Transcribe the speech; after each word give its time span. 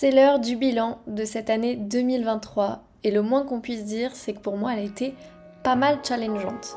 C'est 0.00 0.12
l'heure 0.12 0.38
du 0.38 0.54
bilan 0.54 1.00
de 1.08 1.24
cette 1.24 1.50
année 1.50 1.74
2023 1.74 2.84
et 3.02 3.10
le 3.10 3.20
moins 3.20 3.44
qu'on 3.44 3.60
puisse 3.60 3.84
dire, 3.84 4.14
c'est 4.14 4.32
que 4.32 4.38
pour 4.38 4.56
moi, 4.56 4.72
elle 4.72 4.78
a 4.78 4.82
été 4.82 5.12
pas 5.64 5.74
mal 5.74 5.98
challengeante. 6.04 6.76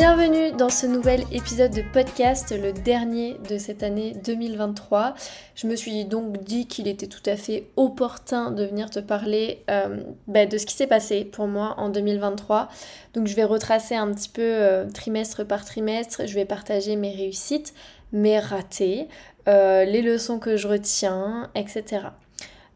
Bienvenue 0.00 0.52
dans 0.52 0.70
ce 0.70 0.86
nouvel 0.86 1.24
épisode 1.30 1.72
de 1.72 1.82
podcast, 1.92 2.58
le 2.58 2.72
dernier 2.72 3.36
de 3.50 3.58
cette 3.58 3.82
année 3.82 4.14
2023. 4.24 5.14
Je 5.54 5.66
me 5.66 5.76
suis 5.76 6.06
donc 6.06 6.42
dit 6.42 6.66
qu'il 6.66 6.88
était 6.88 7.06
tout 7.06 7.22
à 7.26 7.36
fait 7.36 7.66
opportun 7.76 8.50
de 8.50 8.64
venir 8.64 8.88
te 8.88 8.98
parler 8.98 9.62
euh, 9.68 10.02
bah, 10.26 10.46
de 10.46 10.56
ce 10.56 10.64
qui 10.64 10.72
s'est 10.72 10.86
passé 10.86 11.26
pour 11.26 11.46
moi 11.48 11.74
en 11.76 11.90
2023. 11.90 12.70
Donc 13.12 13.26
je 13.26 13.36
vais 13.36 13.44
retracer 13.44 13.94
un 13.94 14.10
petit 14.14 14.30
peu 14.30 14.40
euh, 14.40 14.88
trimestre 14.88 15.46
par 15.46 15.66
trimestre, 15.66 16.22
je 16.26 16.34
vais 16.34 16.46
partager 16.46 16.96
mes 16.96 17.14
réussites, 17.14 17.74
mes 18.12 18.38
ratés, 18.38 19.06
euh, 19.48 19.84
les 19.84 20.00
leçons 20.00 20.38
que 20.38 20.56
je 20.56 20.66
retiens, 20.66 21.50
etc. 21.54 22.06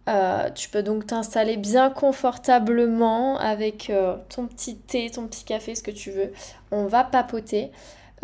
Euh, 0.08 0.50
tu 0.54 0.68
peux 0.68 0.82
donc 0.82 1.06
t'installer 1.06 1.56
bien 1.56 1.88
confortablement 1.88 3.38
avec 3.38 3.88
euh, 3.88 4.16
ton 4.28 4.46
petit 4.46 4.76
thé, 4.76 5.10
ton 5.10 5.26
petit 5.26 5.44
café, 5.44 5.74
ce 5.74 5.82
que 5.82 5.90
tu 5.90 6.10
veux. 6.10 6.32
On 6.70 6.86
va 6.86 7.04
papoter. 7.04 7.70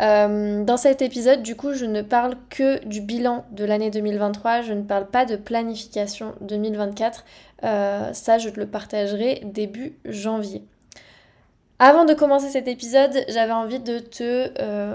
Euh, 0.01 0.63
dans 0.63 0.77
cet 0.77 1.01
épisode, 1.01 1.41
du 1.41 1.55
coup, 1.55 1.73
je 1.73 1.85
ne 1.85 2.01
parle 2.01 2.35
que 2.49 2.83
du 2.85 3.01
bilan 3.01 3.45
de 3.51 3.65
l'année 3.65 3.89
2023. 3.89 4.61
Je 4.61 4.73
ne 4.73 4.83
parle 4.83 5.07
pas 5.07 5.25
de 5.25 5.35
planification 5.35 6.35
2024. 6.41 7.25
ça, 7.61 8.37
je 8.37 8.49
te 8.49 8.59
le 8.59 8.67
partagerai 8.67 9.41
début 9.43 9.97
janvier. 10.05 10.63
Avant 11.79 12.05
de 12.05 12.13
commencer 12.13 12.49
cet 12.49 12.67
épisode, 12.67 13.25
j'avais 13.27 13.53
envie 13.53 13.79
de 13.79 13.97
te 13.97 14.51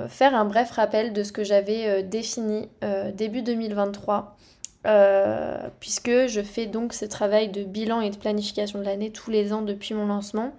faire 0.09 0.37
un 0.37 0.45
bref 0.45 0.71
rappel 0.71 1.13
de 1.13 1.25
ce 1.25 1.33
que 1.33 1.43
j'avais 1.43 2.05
défini 2.05 2.69
début 3.15 3.43
2023 3.43 4.37
euh, 4.87 5.69
puisque 5.81 6.27
je 6.27 6.41
fais 6.43 6.67
donc 6.67 6.93
ce 6.93 7.05
travail 7.05 7.49
de 7.49 7.65
bilan 7.65 8.01
et 8.01 8.11
de 8.11 8.17
planification 8.17 8.79
de 8.79 8.85
l'année 8.85 9.11
tous 9.11 9.31
les 9.31 9.53
ans 9.53 9.63
depuis 9.63 9.95
mon 9.95 10.07
lancement. 10.07 10.53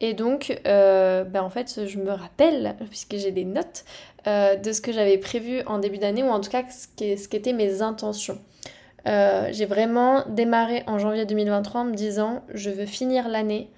Et 0.00 0.12
donc, 0.12 0.60
ben 0.64 1.40
en 1.40 1.48
fait, 1.48 1.86
je 1.86 1.98
me 1.98 2.10
rappelle, 2.10 2.76
puisque 2.90 3.16
j'ai 3.16 3.30
des 3.30 3.46
notes, 3.46 3.84
euh, 4.26 4.56
de 4.56 4.72
ce 4.72 4.82
que 4.82 4.92
j'avais 4.92 5.16
prévu 5.16 5.62
en 5.66 5.78
début 5.78 5.98
d'année, 5.98 6.22
ou 6.22 6.28
en 6.28 6.40
tout 6.40 6.50
cas 6.50 6.64
ce 6.68 7.28
qu'étaient 7.28 7.54
mes 7.54 7.80
intentions. 7.80 8.38
j'ai 9.06 9.66
vraiment 9.66 10.24
démarré 10.28 10.82
en 10.86 10.98
janvier 10.98 11.24
2023 11.24 11.80
en 11.80 11.84
me 11.84 11.94
disant, 11.94 12.42
je 12.52 12.68
veux 12.68 12.84
finir 12.84 13.28
l'année 13.28 13.70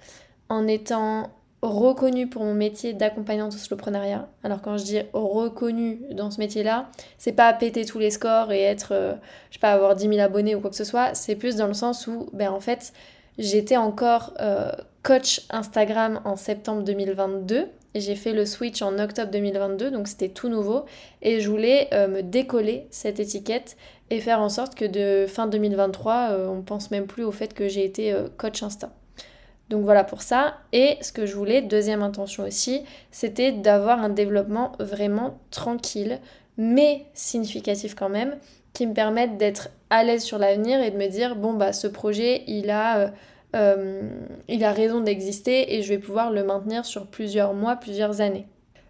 en 0.49 0.67
étant 0.67 1.29
reconnue 1.61 2.27
pour 2.27 2.43
mon 2.43 2.53
métier 2.53 2.93
d'accompagnante 2.93 3.53
au 3.53 3.57
soloprenariat. 3.57 4.29
Alors 4.43 4.61
quand 4.61 4.77
je 4.77 4.83
dis 4.83 5.01
reconnue 5.13 5.99
dans 6.11 6.31
ce 6.31 6.39
métier-là, 6.39 6.89
c'est 7.17 7.33
pas 7.33 7.51
péter 7.53 7.85
tous 7.85 7.99
les 7.99 8.11
scores 8.11 8.51
et 8.51 8.61
être, 8.61 8.93
euh, 8.93 9.13
je 9.49 9.55
sais 9.55 9.59
pas, 9.59 9.71
avoir 9.71 9.95
10 9.95 10.07
000 10.07 10.19
abonnés 10.19 10.55
ou 10.55 10.61
quoi 10.61 10.69
que 10.69 10.75
ce 10.75 10.85
soit, 10.85 11.13
c'est 11.15 11.35
plus 11.35 11.57
dans 11.57 11.67
le 11.67 11.73
sens 11.73 12.07
où, 12.07 12.29
ben 12.33 12.49
en 12.49 12.61
fait, 12.61 12.93
j'étais 13.37 13.77
encore 13.77 14.33
euh, 14.39 14.71
coach 15.03 15.41
Instagram 15.49 16.21
en 16.23 16.37
septembre 16.37 16.83
2022. 16.83 17.67
J'ai 17.95 18.15
fait 18.15 18.33
le 18.33 18.45
switch 18.45 18.81
en 18.81 18.97
octobre 18.99 19.31
2022, 19.31 19.91
donc 19.91 20.07
c'était 20.07 20.29
tout 20.29 20.47
nouveau. 20.47 20.85
Et 21.21 21.41
je 21.41 21.49
voulais 21.49 21.89
euh, 21.91 22.07
me 22.07 22.21
décoller 22.21 22.87
cette 22.91 23.19
étiquette 23.19 23.75
et 24.11 24.21
faire 24.21 24.39
en 24.39 24.49
sorte 24.49 24.75
que 24.75 24.85
de 24.85 25.27
fin 25.27 25.47
2023, 25.47 26.31
on 26.49 26.61
pense 26.61 26.89
même 26.89 27.05
plus 27.05 27.23
au 27.23 27.31
fait 27.31 27.53
que 27.53 27.67
j'ai 27.67 27.83
été 27.83 28.15
coach 28.37 28.63
Insta. 28.63 28.89
Donc 29.69 29.83
voilà 29.83 30.03
pour 30.03 30.21
ça. 30.21 30.57
Et 30.73 30.97
ce 31.01 31.11
que 31.11 31.25
je 31.25 31.35
voulais, 31.35 31.61
deuxième 31.61 32.01
intention 32.01 32.43
aussi, 32.43 32.83
c'était 33.11 33.51
d'avoir 33.51 33.99
un 33.99 34.09
développement 34.09 34.71
vraiment 34.79 35.39
tranquille, 35.51 36.19
mais 36.57 37.05
significatif 37.13 37.95
quand 37.95 38.09
même, 38.09 38.37
qui 38.73 38.87
me 38.87 38.93
permette 38.93 39.37
d'être 39.37 39.69
à 39.89 40.03
l'aise 40.03 40.23
sur 40.23 40.37
l'avenir 40.37 40.81
et 40.81 40.91
de 40.91 40.97
me 40.97 41.07
dire, 41.07 41.35
bon 41.35 41.53
bah 41.53 41.73
ce 41.73 41.87
projet, 41.87 42.43
il 42.47 42.69
a, 42.69 42.99
euh, 42.99 43.07
euh, 43.55 44.09
il 44.47 44.63
a 44.63 44.71
raison 44.71 45.01
d'exister 45.01 45.75
et 45.75 45.81
je 45.81 45.89
vais 45.89 45.99
pouvoir 45.99 46.31
le 46.31 46.43
maintenir 46.43 46.85
sur 46.85 47.07
plusieurs 47.07 47.53
mois, 47.53 47.75
plusieurs 47.75 48.21
années. 48.21 48.47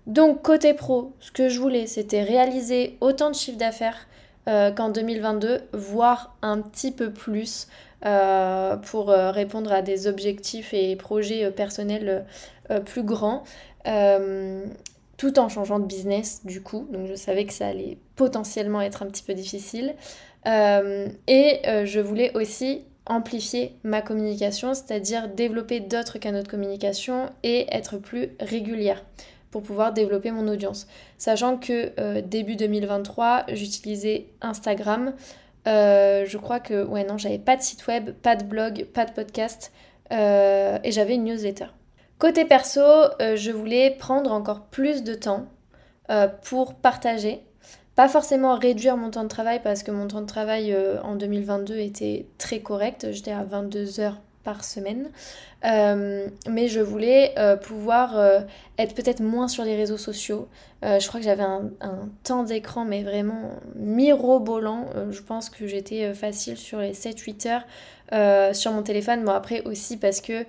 Donc 0.08 0.42
côté 0.42 0.74
pro, 0.74 1.14
ce 1.20 1.32
que 1.32 1.50
je 1.50 1.60
voulais, 1.60 1.88
c'était 1.88 2.24
réaliser 2.24 2.98
autant 3.02 3.30
de 3.30 3.36
chiffre 3.36 3.58
d'affaires 3.58 4.08
euh, 4.48 4.72
qu'en 4.72 4.90
2022, 4.90 5.60
voire 5.74 6.36
un 6.42 6.62
petit 6.62 6.92
peu 6.92 7.12
plus. 7.12 7.68
Euh, 8.06 8.78
pour 8.78 9.10
euh, 9.10 9.30
répondre 9.32 9.74
à 9.74 9.82
des 9.82 10.08
objectifs 10.08 10.74
et 10.74 10.96
projets 10.96 11.44
euh, 11.44 11.52
personnels 11.52 12.26
plus 12.86 13.04
grands 13.04 13.44
tout 15.18 15.38
en 15.38 15.50
changeant 15.50 15.80
de 15.80 15.86
business 15.86 16.46
du 16.46 16.62
coup. 16.62 16.88
Donc 16.92 17.08
je 17.08 17.16
savais 17.16 17.46
que 17.46 17.52
ça 17.52 17.68
allait 17.68 17.98
potentiellement 18.16 18.80
être 18.80 19.02
un 19.02 19.08
petit 19.08 19.24
peu 19.24 19.34
difficile. 19.34 19.96
et 20.46 21.62
je 21.66 22.00
voulais 22.00 22.32
aussi 22.38 22.84
amplifier 23.08 23.76
ma 23.84 24.04
communication, 24.04 24.76
c'est-à-dire 24.76 25.28
développer 25.28 25.80
d'autres 25.80 26.20
canaux 26.20 26.44
de 26.44 26.48
communication 26.48 27.32
et 27.42 27.66
être 27.74 27.98
plus 27.98 28.30
régulière 28.40 29.04
pour 29.50 29.64
pouvoir 29.64 29.92
développer 29.92 30.30
mon 30.30 30.48
audience. 30.48 30.88
Sachant 31.18 31.58
que 31.58 32.20
début 32.22 32.56
2023, 32.56 33.48
j'utilisais 33.54 34.28
Instagram 34.42 35.14
euh, 35.68 36.26
je 36.26 36.38
crois 36.38 36.60
que, 36.60 36.84
ouais, 36.84 37.04
non, 37.04 37.18
j'avais 37.18 37.40
pas 37.40 37.56
de 37.56 37.62
site 37.62 37.88
web, 37.88 38.12
pas 38.12 38.36
de 38.36 38.44
blog, 38.44 38.86
pas 38.94 39.06
de 39.06 39.12
podcast 39.12 39.72
euh, 40.12 40.80
et 40.84 40.92
j'avais 40.92 41.16
une 41.16 41.26
newsletter. 41.26 41.68
Côté 42.18 42.46
perso, 42.46 42.82
euh, 42.82 43.36
je 43.36 43.52
voulais 43.52 43.92
prendre 43.92 44.32
encore 44.32 44.66
plus 44.66 45.04
de 45.04 45.14
temps 45.14 45.48
pour 46.44 46.74
partager. 46.74 47.44
Pas 47.94 48.08
forcément 48.08 48.56
réduire 48.56 48.98
mon 48.98 49.12
temps 49.12 49.22
de 49.22 49.28
travail 49.28 49.62
parce 49.64 49.84
que 49.84 49.92
mon 49.92 50.08
temps 50.08 50.22
de 50.22 50.26
travail 50.26 50.76
en 51.04 51.16
2022 51.16 51.78
était 51.78 52.26
très 52.40 52.62
correct. 52.62 53.12
J'étais 53.12 53.32
à 53.32 53.44
22 53.44 54.00
heures 54.00 54.18
par 54.50 54.64
semaine. 54.64 55.10
Euh, 55.64 56.28
mais 56.50 56.68
je 56.70 56.80
voulais 56.80 57.34
euh, 57.38 57.56
pouvoir 57.56 58.18
euh, 58.18 58.40
être 58.80 58.96
peut-être 58.96 59.20
moins 59.20 59.48
sur 59.48 59.64
les 59.64 59.76
réseaux 59.76 59.98
sociaux. 59.98 60.48
je 60.82 61.06
crois 61.08 61.20
que 61.20 61.26
j'avais 61.26 61.44
un, 61.44 61.70
temps 62.24 62.44
d'écran, 62.44 62.84
mais 62.84 63.04
vraiment 63.04 63.52
mirobolant. 63.76 64.86
je 65.12 65.22
pense 65.22 65.50
que 65.50 65.68
j'étais 65.68 66.14
facile 66.14 66.58
sur 66.58 66.80
les 66.80 66.94
7-8 66.94 67.48
heures 67.50 68.56
sur 68.56 68.72
mon 68.72 68.82
téléphone. 68.82 69.24
Bon, 69.24 69.34
après 69.34 69.62
aussi 69.66 69.98
parce 69.98 70.22
que 70.22 70.46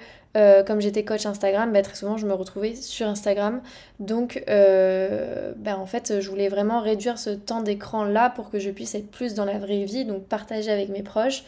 comme 0.63 0.81
j'étais 0.81 1.05
coach 1.05 1.27
Instagram, 1.27 1.73
bah, 1.73 1.83
très 1.83 1.97
souvent 1.97 2.17
je 2.17 2.27
me 2.27 2.33
retrouvais 2.33 2.77
sur 2.77 3.09
Instagram. 3.09 3.61
Donc, 3.99 4.45
bah, 4.47 5.77
en 5.77 5.87
fait, 5.87 6.21
je 6.21 6.31
voulais 6.31 6.49
vraiment 6.49 6.81
réduire 6.81 7.19
ce 7.19 7.31
temps 7.31 7.63
d'écran 7.63 8.05
là 8.05 8.31
pour 8.31 8.51
que 8.51 8.61
je 8.61 8.71
puisse 8.71 8.95
être 8.95 9.11
plus 9.11 9.35
dans 9.35 9.45
la 9.45 9.59
vraie 9.59 9.85
vie, 9.85 10.05
donc 10.05 10.23
partager 10.29 10.71
avec 10.71 10.91
mes 10.91 11.03
proches. 11.03 11.43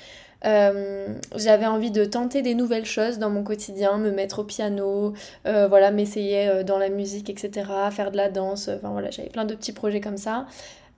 Euh, 0.45 1.09
j'avais 1.37 1.67
envie 1.67 1.91
de 1.91 2.05
tenter 2.05 2.43
des 2.43 2.55
nouvelles 2.55 2.85
choses 2.85 3.19
dans 3.19 3.31
mon 3.31 3.45
quotidien, 3.45 3.99
me 3.99 4.11
mettre 4.11 4.41
au 4.41 4.45
piano, 4.45 5.13
euh, 5.47 5.69
voilà, 5.69 5.91
m'essayer 5.91 6.49
euh, 6.49 6.63
dans 6.65 6.79
la 6.79 6.89
musique, 6.89 7.31
etc., 7.31 7.67
faire 7.91 8.11
de 8.11 8.17
la 8.17 8.29
danse, 8.29 8.69
enfin 8.69 8.91
voilà, 8.91 9.11
j'avais 9.11 9.29
plein 9.29 9.45
de 9.45 9.55
petits 9.55 9.73
projets 9.73 10.01
comme 10.01 10.17
ça. 10.17 10.47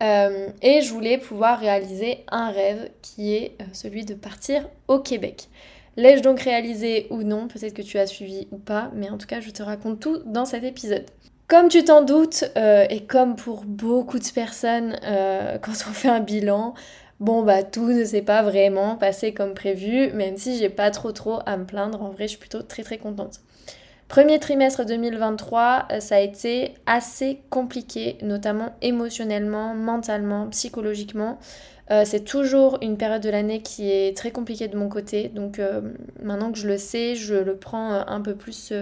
et 0.01 0.81
je 0.83 0.93
voulais 0.93 1.19
pouvoir 1.19 1.59
réaliser 1.61 2.25
un 2.31 2.51
rêve 2.51 2.91
qui 3.03 3.35
est 3.35 3.57
celui 3.73 4.05
de 4.05 4.15
partir 4.15 4.69
au 4.89 4.99
Québec. 4.99 5.49
L'ai-je 5.97 6.23
donc 6.23 6.41
réalisé 6.41 7.07
ou 7.11 7.23
non? 7.23 7.47
Peut-être 7.47 7.73
que 7.73 7.83
tu 7.83 7.99
as 7.99 8.07
suivi 8.07 8.49
ou 8.51 8.59
pas, 8.59 8.91
mais 8.95 9.09
en 9.09 9.17
tout 9.17 9.29
cas, 9.29 9.41
je 9.41 9.51
te 9.51 9.63
raconte 9.63 10.01
tout 10.01 10.19
dans 10.27 10.45
cet 10.45 10.65
épisode. 10.65 11.05
Comme 11.47 11.69
tu 11.69 11.85
t'en 11.85 12.03
doutes, 12.03 12.45
et 12.57 13.05
comme 13.05 13.37
pour 13.37 13.65
beaucoup 13.65 14.19
de 14.19 14.29
personnes, 14.35 14.99
quand 15.63 15.73
on 15.89 15.93
fait 15.93 16.09
un 16.09 16.21
bilan, 16.21 16.75
bon 17.21 17.43
bah 17.43 17.63
tout 17.63 17.89
ne 17.89 18.05
s'est 18.05 18.23
pas 18.23 18.43
vraiment 18.43 18.97
passé 18.97 19.33
comme 19.35 19.55
prévu, 19.55 20.13
même 20.13 20.37
si 20.37 20.59
j'ai 20.59 20.69
pas 20.69 20.91
trop 20.91 21.13
trop 21.13 21.41
à 21.47 21.57
me 21.57 21.65
plaindre, 21.65 22.03
en 22.03 22.11
vrai 22.11 22.25
je 22.25 22.31
suis 22.31 22.39
plutôt 22.39 22.63
très 22.63 22.83
très 22.83 22.99
contente. 22.99 23.41
Premier 24.09 24.39
trimestre 24.39 24.85
2023, 24.85 25.89
euh, 25.91 26.01
ça 26.01 26.17
a 26.17 26.21
été 26.21 26.75
assez 26.87 27.41
compliqué, 27.51 28.19
notamment 28.23 28.75
émotionnellement, 28.83 29.75
mentalement, 29.75 30.47
psychologiquement. 30.51 31.39
Euh, 31.91 32.03
c'est 32.05 32.25
toujours 32.25 32.79
une 32.81 32.97
période 32.97 33.23
de 33.23 33.31
l'année 33.31 33.61
qui 33.63 33.91
est 33.91 34.17
très 34.17 34.31
compliquée 34.31 34.69
de 34.69 34.77
mon 34.77 34.89
côté, 34.89 35.29
donc 35.29 35.59
euh, 35.59 35.81
maintenant 36.23 36.53
que 36.53 36.59
je 36.59 36.69
le 36.69 36.79
sais, 36.79 37.15
je 37.15 37.35
le 37.35 37.57
prends 37.57 37.93
un 37.93 38.21
peu 38.21 38.35
plus 38.35 38.73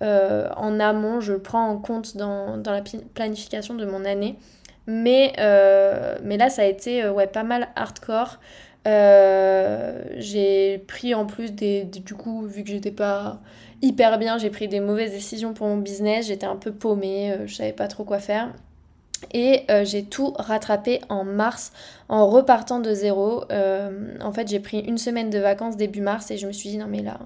en 0.00 0.80
amont, 0.80 1.20
je 1.20 1.32
le 1.32 1.38
prends 1.38 1.66
en 1.68 1.78
compte 1.78 2.16
dans 2.16 2.60
la 2.64 2.82
planification 3.14 3.74
de 3.74 3.86
mon 3.86 4.04
année. 4.04 4.36
Mais, 4.86 5.32
euh, 5.38 6.16
mais 6.22 6.36
là, 6.36 6.50
ça 6.50 6.62
a 6.62 6.64
été 6.66 7.02
euh, 7.02 7.12
ouais, 7.12 7.26
pas 7.26 7.42
mal 7.42 7.68
hardcore. 7.76 8.38
Euh, 8.86 10.04
j'ai 10.16 10.78
pris 10.86 11.14
en 11.14 11.26
plus 11.26 11.52
des, 11.52 11.84
Du 11.84 12.14
coup, 12.14 12.42
vu 12.42 12.64
que 12.64 12.70
j'étais 12.70 12.90
pas 12.90 13.40
hyper 13.82 14.18
bien, 14.18 14.36
j'ai 14.38 14.50
pris 14.50 14.68
des 14.68 14.80
mauvaises 14.80 15.12
décisions 15.12 15.54
pour 15.54 15.66
mon 15.66 15.78
business. 15.78 16.26
J'étais 16.26 16.46
un 16.46 16.56
peu 16.56 16.72
paumée, 16.72 17.34
je 17.46 17.54
savais 17.54 17.72
pas 17.72 17.88
trop 17.88 18.04
quoi 18.04 18.18
faire. 18.18 18.52
Et 19.32 19.62
j'ai 19.84 20.04
tout 20.04 20.34
rattrapé 20.36 21.00
en 21.08 21.24
mars 21.24 21.72
en 22.10 22.28
repartant 22.28 22.78
de 22.80 22.92
zéro. 22.92 23.44
en 24.20 24.32
fait, 24.32 24.48
j'ai 24.48 24.60
pris 24.60 24.80
une 24.80 24.98
semaine 24.98 25.30
de 25.30 25.38
vacances 25.38 25.78
début 25.78 26.02
mars 26.02 26.30
et 26.30 26.36
je 26.36 26.46
me 26.46 26.52
suis 26.52 26.68
dit 26.68 26.76
non 26.76 26.86
mais 26.88 27.00
là, 27.00 27.20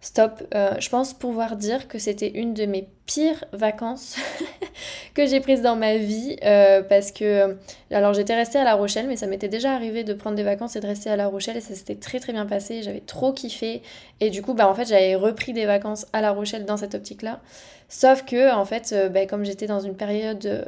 stop. 0.00 0.42
Euh, 0.54 0.74
je 0.78 0.88
pense 0.88 1.14
pouvoir 1.14 1.56
dire 1.56 1.88
que 1.88 1.98
c'était 1.98 2.28
une 2.28 2.54
de 2.54 2.66
mes 2.66 2.88
pires 3.06 3.44
vacances 3.52 4.16
que 5.14 5.26
j'ai 5.26 5.40
prises 5.40 5.62
dans 5.62 5.76
ma 5.76 5.96
vie 5.96 6.36
euh, 6.44 6.82
parce 6.82 7.12
que 7.12 7.56
alors 7.90 8.12
j'étais 8.14 8.34
restée 8.34 8.58
à 8.58 8.64
La 8.64 8.74
Rochelle 8.74 9.06
mais 9.06 9.16
ça 9.16 9.26
m'était 9.26 9.48
déjà 9.48 9.72
arrivé 9.72 10.04
de 10.04 10.12
prendre 10.12 10.36
des 10.36 10.42
vacances 10.42 10.76
et 10.76 10.80
de 10.80 10.86
rester 10.86 11.08
à 11.08 11.16
La 11.16 11.28
Rochelle 11.28 11.56
et 11.56 11.60
ça 11.60 11.74
s'était 11.74 11.94
très 11.94 12.20
très 12.20 12.32
bien 12.32 12.46
passé 12.46 12.82
j'avais 12.82 13.00
trop 13.00 13.32
kiffé. 13.32 13.82
Et 14.20 14.30
du 14.30 14.42
coup 14.42 14.54
bah 14.54 14.68
en 14.68 14.74
fait 14.74 14.86
j'avais 14.86 15.14
repris 15.14 15.52
des 15.52 15.66
vacances 15.66 16.06
à 16.12 16.20
La 16.20 16.30
Rochelle 16.30 16.64
dans 16.64 16.76
cette 16.76 16.94
optique 16.94 17.22
là 17.22 17.40
sauf 17.88 18.24
que 18.24 18.54
en 18.54 18.64
fait 18.64 18.92
euh, 18.92 19.08
bah, 19.08 19.26
comme 19.26 19.44
j'étais 19.44 19.66
dans 19.66 19.80
une 19.80 19.94
période 19.94 20.66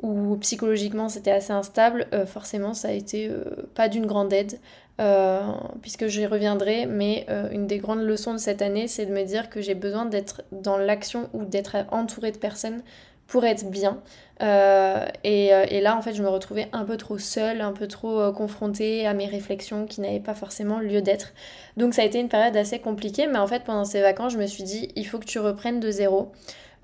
où 0.00 0.36
psychologiquement 0.38 1.08
c'était 1.08 1.30
assez 1.30 1.52
instable 1.52 2.08
forcément 2.26 2.74
ça 2.74 2.88
a 2.88 2.92
été 2.92 3.30
pas 3.76 3.88
d'une 3.88 4.06
grande 4.06 4.32
aide 4.32 4.58
euh, 5.00 5.40
puisque 5.80 6.06
j'y 6.06 6.26
reviendrai, 6.26 6.84
mais 6.86 7.24
euh, 7.30 7.48
une 7.50 7.66
des 7.66 7.78
grandes 7.78 8.02
leçons 8.02 8.34
de 8.34 8.38
cette 8.38 8.60
année, 8.60 8.88
c'est 8.88 9.06
de 9.06 9.12
me 9.12 9.24
dire 9.24 9.48
que 9.48 9.62
j'ai 9.62 9.74
besoin 9.74 10.04
d'être 10.04 10.42
dans 10.52 10.76
l'action 10.76 11.30
ou 11.32 11.44
d'être 11.44 11.76
entourée 11.90 12.30
de 12.30 12.36
personnes 12.36 12.82
pour 13.26 13.44
être 13.46 13.70
bien. 13.70 14.02
Euh, 14.42 15.06
et, 15.24 15.46
et, 15.46 15.80
là, 15.80 15.96
en 15.96 16.02
fait, 16.02 16.12
je 16.12 16.22
me 16.22 16.28
retrouvais 16.28 16.68
un 16.72 16.84
peu 16.84 16.98
trop 16.98 17.16
seule, 17.16 17.62
un 17.62 17.72
peu 17.72 17.88
trop 17.88 18.30
confrontée 18.32 19.06
à 19.06 19.14
mes 19.14 19.26
réflexions 19.26 19.86
qui 19.86 20.02
n'avaient 20.02 20.20
pas 20.20 20.34
forcément 20.34 20.78
lieu 20.78 21.00
d'être. 21.00 21.32
Donc 21.78 21.94
ça 21.94 22.02
a 22.02 22.04
été 22.04 22.20
une 22.20 22.28
période 22.28 22.56
assez 22.56 22.78
compliquée, 22.78 23.26
mais 23.26 23.38
en 23.38 23.46
fait, 23.46 23.64
pendant 23.64 23.86
ces 23.86 24.02
vacances, 24.02 24.34
je 24.34 24.38
me 24.38 24.46
suis 24.46 24.64
dit, 24.64 24.88
il 24.96 25.06
faut 25.06 25.18
que 25.18 25.24
tu 25.24 25.38
reprennes 25.38 25.80
de 25.80 25.90
zéro. 25.90 26.32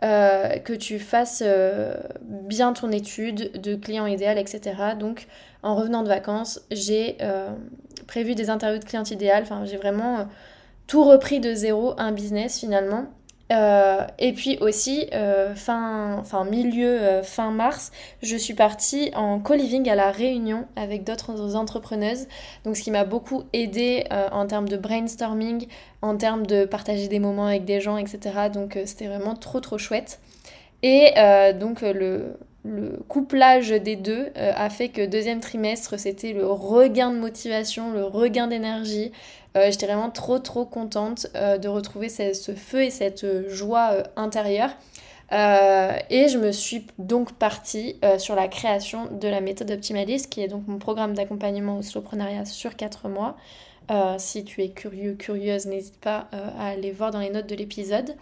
que 0.00 0.74
tu 0.74 0.98
fasses 0.98 1.42
bien 2.22 2.72
ton 2.72 2.90
étude 2.92 3.60
de 3.60 3.74
client 3.74 4.06
idéal, 4.06 4.38
etc. 4.38 4.76
Donc, 4.98 5.26
en 5.62 5.74
revenant 5.74 6.02
de 6.02 6.08
vacances, 6.08 6.62
j'ai 6.70 7.18
prévu 8.08 8.34
des 8.34 8.50
interviews 8.50 8.80
de 8.80 8.84
clients 8.84 9.04
idéal. 9.04 9.44
Enfin, 9.44 9.64
j'ai 9.64 9.76
vraiment 9.76 10.18
euh, 10.18 10.24
tout 10.88 11.04
repris 11.04 11.38
de 11.38 11.54
zéro, 11.54 11.94
un 11.98 12.10
business 12.10 12.58
finalement. 12.58 13.04
Euh, 13.50 14.04
et 14.18 14.34
puis 14.34 14.58
aussi, 14.60 15.08
euh, 15.14 15.54
fin, 15.54 16.22
milieu 16.50 17.22
fin 17.22 17.50
mars, 17.50 17.92
je 18.22 18.36
suis 18.36 18.52
partie 18.52 19.10
en 19.14 19.38
co-living 19.38 19.88
à 19.88 19.94
La 19.94 20.10
Réunion 20.10 20.66
avec 20.76 21.04
d'autres 21.04 21.54
entrepreneuses. 21.54 22.26
Donc, 22.64 22.76
ce 22.76 22.82
qui 22.82 22.90
m'a 22.90 23.04
beaucoup 23.04 23.44
aidé 23.52 24.04
en 24.32 24.46
termes 24.46 24.68
de 24.68 24.76
brainstorming, 24.76 25.66
en 26.02 26.16
termes 26.16 26.46
de 26.46 26.66
partager 26.66 27.08
des 27.08 27.20
moments 27.20 27.46
avec 27.46 27.64
des 27.64 27.80
gens, 27.80 27.96
etc. 27.96 28.50
Donc, 28.52 28.78
c'était 28.84 29.06
vraiment 29.06 29.34
trop, 29.34 29.60
trop 29.60 29.78
chouette. 29.78 30.20
Et 30.82 31.14
donc, 31.58 31.80
le, 31.80 32.36
le 32.68 32.98
couplage 33.08 33.70
des 33.70 33.96
deux 33.96 34.28
euh, 34.36 34.52
a 34.54 34.68
fait 34.70 34.90
que 34.90 35.04
deuxième 35.06 35.40
trimestre, 35.40 35.98
c'était 35.98 36.32
le 36.32 36.46
regain 36.46 37.10
de 37.10 37.18
motivation, 37.18 37.90
le 37.92 38.04
regain 38.04 38.46
d'énergie. 38.46 39.10
Euh, 39.56 39.70
j'étais 39.70 39.86
vraiment 39.86 40.10
trop 40.10 40.38
trop 40.38 40.66
contente 40.66 41.26
euh, 41.34 41.56
de 41.58 41.68
retrouver 41.68 42.08
ce, 42.08 42.52
feu 42.54 42.82
et 42.82 42.90
cette 42.90 43.48
joie 43.48 43.94
intérieure. 44.16 44.70
et 45.30 46.28
je 46.28 46.38
me 46.38 46.52
suis 46.52 46.86
donc 46.98 47.32
partie 47.32 47.96
sur 48.18 48.34
la 48.34 48.48
création 48.48 49.08
de 49.10 49.28
la 49.28 49.40
méthode 49.40 49.70
optimaliste, 49.70 50.30
qui 50.30 50.42
est 50.42 50.48
donc 50.48 50.66
mon 50.66 50.78
programme 50.78 51.14
d'accompagnement 51.14 51.78
au 51.78 51.82
slowpreneuriat 51.82 52.44
sur 52.44 52.76
4 52.76 53.08
mois. 53.08 53.36
si 54.18 54.44
tu 54.44 54.62
es 54.62 54.70
curieux, 54.70 55.14
curieuse, 55.14 55.66
n'hésite 55.66 56.00
pas 56.00 56.28
à 56.32 56.68
aller 56.68 56.92
voir 56.92 57.10
dans 57.10 57.20
les 57.20 57.30
notes 57.30 57.48
de 57.48 57.54
l'épisode. 57.54 58.14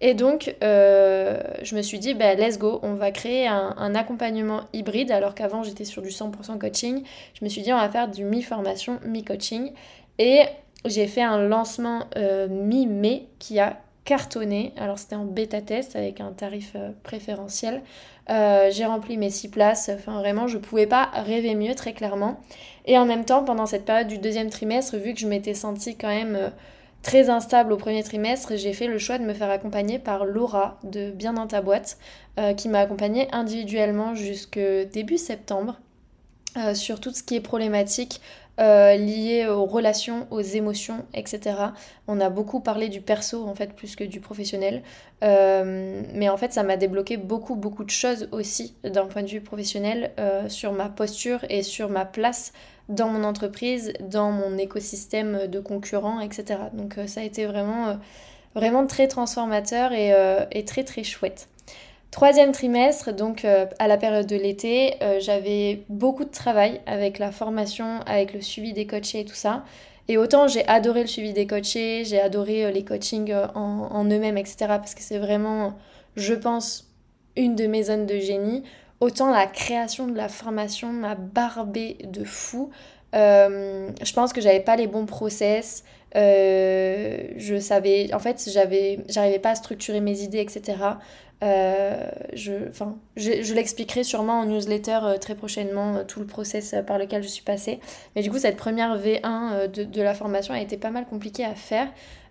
Et 0.00 0.14
donc, 0.14 0.54
euh, 0.62 1.40
je 1.62 1.76
me 1.76 1.82
suis 1.82 1.98
dit, 1.98 2.14
bah, 2.14 2.34
let's 2.34 2.58
go, 2.58 2.80
on 2.82 2.94
va 2.94 3.10
créer 3.10 3.46
un, 3.46 3.94
accompagnement 3.94 4.62
hybride, 4.72 5.10
alors 5.10 5.34
qu'avant 5.34 5.62
j'étais 5.62 5.84
sur 5.84 6.00
du 6.00 6.08
100% 6.08 6.58
coaching. 6.58 7.02
Je 7.38 7.44
me 7.44 7.50
suis 7.50 7.62
dit, 7.62 7.72
on 7.72 7.76
va 7.76 7.88
faire 7.90 8.08
du 8.08 8.24
mi-formation, 8.24 8.98
mi-coaching. 9.04 9.72
Et 10.18 10.42
j'ai 10.86 11.06
fait 11.06 11.22
un 11.22 11.42
lancement 11.42 12.06
euh, 12.16 12.48
mi-mai 12.48 13.26
qui 13.38 13.58
a 13.60 13.76
cartonné. 14.04 14.72
Alors, 14.78 14.98
c'était 14.98 15.16
en 15.16 15.26
bêta 15.26 15.60
test 15.60 15.96
avec 15.96 16.20
un 16.20 16.32
tarif 16.32 16.72
euh, 16.76 16.90
préférentiel. 17.02 17.82
j'ai 18.28 18.86
rempli 18.86 19.18
mes 19.18 19.28
6 19.28 19.50
places. 19.50 19.90
Enfin, 19.94 20.18
vraiment, 20.18 20.46
je 20.46 20.56
pouvais 20.56 20.86
pas 20.86 21.10
rêver 21.12 21.54
mieux, 21.54 21.74
très 21.74 21.92
clairement. 21.92 22.40
Et 22.86 22.96
en 22.96 23.04
même 23.04 23.26
temps, 23.26 23.44
pendant 23.44 23.66
cette 23.66 23.84
période 23.84 24.08
du 24.08 24.16
deuxième 24.16 24.48
trimestre, 24.48 24.96
vu 24.96 25.12
que 25.12 25.20
je 25.20 25.26
m'étais 25.26 25.52
sentie 25.52 25.96
quand 25.96 26.08
même 26.08 26.52
très 27.02 27.30
instable 27.30 27.72
au 27.72 27.76
premier 27.76 28.02
trimestre, 28.02 28.56
j'ai 28.56 28.72
fait 28.72 28.86
le 28.86 28.98
choix 28.98 29.18
de 29.18 29.24
me 29.24 29.34
faire 29.34 29.50
accompagner 29.50 29.98
par 29.98 30.24
Laura 30.24 30.78
de 30.84 31.10
Bien 31.10 31.32
dans 31.32 31.46
ta 31.46 31.62
boîte, 31.62 31.98
euh, 32.38 32.54
qui 32.54 32.68
m'a 32.68 32.80
accompagnée 32.80 33.28
individuellement 33.32 34.14
jusque 34.14 34.58
début 34.92 35.18
septembre 35.18 35.80
euh, 36.56 36.74
sur 36.74 37.00
tout 37.00 37.10
ce 37.12 37.22
qui 37.22 37.36
est 37.36 37.40
problématique 37.40 38.20
euh, 38.60 38.94
lié 38.96 39.46
aux 39.46 39.64
relations, 39.64 40.26
aux 40.30 40.40
émotions, 40.40 41.04
etc. 41.14 41.56
On 42.08 42.20
a 42.20 42.28
beaucoup 42.28 42.60
parlé 42.60 42.88
du 42.88 43.00
perso 43.00 43.46
en 43.46 43.54
fait 43.54 43.72
plus 43.74 43.96
que 43.96 44.04
du 44.04 44.20
professionnel, 44.20 44.82
mais 45.22 46.28
en 46.28 46.36
fait 46.36 46.52
ça 46.52 46.62
m'a 46.62 46.76
débloqué 46.76 47.16
beaucoup 47.16 47.56
beaucoup 47.56 47.84
de 47.84 47.90
choses 47.90 48.28
aussi 48.32 48.74
d'un 48.84 49.06
point 49.06 49.22
de 49.22 49.28
vue 49.28 49.40
professionnel 49.40 50.12
sur 50.48 50.72
ma 50.72 50.88
posture 50.88 51.44
et 51.48 51.62
sur 51.62 51.88
ma 51.88 52.04
place 52.04 52.52
dans 52.90 53.08
mon 53.08 53.24
entreprise, 53.24 53.92
dans 54.00 54.32
mon 54.32 54.58
écosystème 54.58 55.46
de 55.46 55.60
concurrents, 55.60 56.20
etc. 56.20 56.58
Donc 56.74 56.98
euh, 56.98 57.06
ça 57.06 57.20
a 57.20 57.24
été 57.24 57.46
vraiment, 57.46 57.88
euh, 57.88 57.94
vraiment 58.54 58.86
très 58.86 59.08
transformateur 59.08 59.92
et, 59.92 60.12
euh, 60.12 60.44
et, 60.50 60.64
très 60.64 60.84
très 60.84 61.04
chouette. 61.04 61.48
Troisième 62.10 62.50
trimestre, 62.50 63.14
donc 63.14 63.44
à 63.44 63.86
la 63.86 63.96
période 63.96 64.26
de 64.26 64.34
l'été, 64.34 64.96
j'avais 65.20 65.84
beaucoup 65.88 66.24
de 66.24 66.30
travail 66.30 66.80
avec 66.84 67.20
la 67.20 67.30
formation, 67.30 68.00
avec 68.04 68.34
le 68.34 68.40
suivi 68.40 68.72
des 68.72 68.84
coachés 68.84 69.20
et 69.20 69.24
tout 69.24 69.36
ça. 69.36 69.62
Et 70.08 70.18
autant 70.18 70.48
j'ai 70.48 70.66
adoré 70.66 71.02
le 71.02 71.06
suivi 71.06 71.32
des 71.32 71.46
coachés, 71.46 72.04
j'ai 72.04 72.20
adoré 72.20 72.72
les 72.72 72.84
coachings 72.84 73.32
en 73.54 74.04
eux-mêmes, 74.06 74.38
etc. 74.38 74.56
Parce 74.66 74.96
que 74.96 75.02
c'est 75.02 75.18
vraiment, 75.18 75.74
je 76.16 76.34
pense, 76.34 76.90
une 77.36 77.54
de 77.54 77.68
mes 77.68 77.84
zones 77.84 78.06
de 78.06 78.18
génie. 78.18 78.64
Autant 79.00 79.30
la 79.30 79.46
création 79.46 80.06
de 80.08 80.14
la 80.14 80.28
formation 80.28 80.92
m'a 80.92 81.14
barbé 81.14 81.96
de 82.04 82.22
fou. 82.22 82.70
Euh, 83.14 83.88
je 84.02 84.12
pense 84.12 84.34
que 84.34 84.42
j'avais 84.42 84.60
pas 84.60 84.76
les 84.76 84.86
bons 84.86 85.06
process. 85.06 85.84
Euh, 86.16 87.22
je 87.36 87.58
savais, 87.58 88.12
en 88.12 88.18
fait, 88.18 88.50
j'arrivais 88.52 89.38
pas 89.38 89.50
à 89.50 89.54
structurer 89.54 90.00
mes 90.00 90.20
idées, 90.20 90.40
etc. 90.40 90.76
Euh, 91.42 92.10
je, 92.34 92.68
enfin, 92.68 92.98
je, 93.16 93.54
l'expliquerai 93.54 94.04
sûrement 94.04 94.40
en 94.40 94.44
newsletter 94.44 95.00
très 95.18 95.34
prochainement, 95.34 96.04
tout 96.04 96.20
le 96.20 96.26
process 96.26 96.74
par 96.86 96.98
lequel 96.98 97.22
je 97.22 97.28
suis 97.28 97.42
passée. 97.42 97.80
Mais 98.14 98.22
du 98.22 98.30
coup, 98.30 98.38
cette 98.38 98.58
première 98.58 98.98
V1 98.98 99.70
de, 99.70 99.84
de 99.84 100.02
la 100.02 100.12
formation 100.12 100.52
a 100.52 100.60
été 100.60 100.76
pas 100.76 100.90
mal 100.90 101.06
compliquée 101.06 101.46
à 101.46 101.54
faire. 101.54 101.88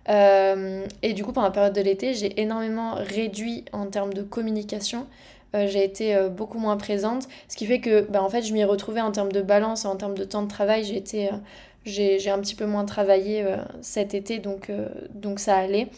et 0.08 1.12
du 1.14 1.24
coup, 1.24 1.32
pendant 1.32 1.48
la 1.48 1.52
période 1.52 1.74
de 1.74 1.80
l'été, 1.80 2.14
j'ai 2.14 2.40
énormément 2.40 2.94
réduit 2.94 3.64
en 3.72 3.86
termes 3.86 4.14
de 4.14 4.22
communication. 4.22 5.08
Euh, 5.54 5.66
j'ai 5.66 5.84
été 5.84 6.14
euh, 6.14 6.28
beaucoup 6.28 6.58
moins 6.58 6.76
présente. 6.76 7.28
Ce 7.48 7.56
qui 7.56 7.66
fait 7.66 7.80
que, 7.80 8.02
bah, 8.02 8.22
en 8.22 8.28
fait, 8.28 8.42
je 8.42 8.52
m'y 8.52 8.64
retrouvais 8.64 9.00
en 9.00 9.12
termes 9.12 9.32
de 9.32 9.42
balance, 9.42 9.84
en 9.84 9.96
termes 9.96 10.16
de 10.16 10.24
temps 10.24 10.42
de 10.42 10.48
travail. 10.48 10.84
J'ai 10.84 10.96
été, 10.96 11.28
euh, 11.28 11.36
j'ai, 11.84 12.30
un 12.30 12.38
petit 12.38 12.54
peu 12.54 12.66
moins 12.66 12.84
travaillé 12.84 13.44
cet 13.80 14.14
été, 14.14 14.38
donc, 14.38 14.70
donc 15.14 15.40
ça 15.40 15.56
allait. 15.56 15.88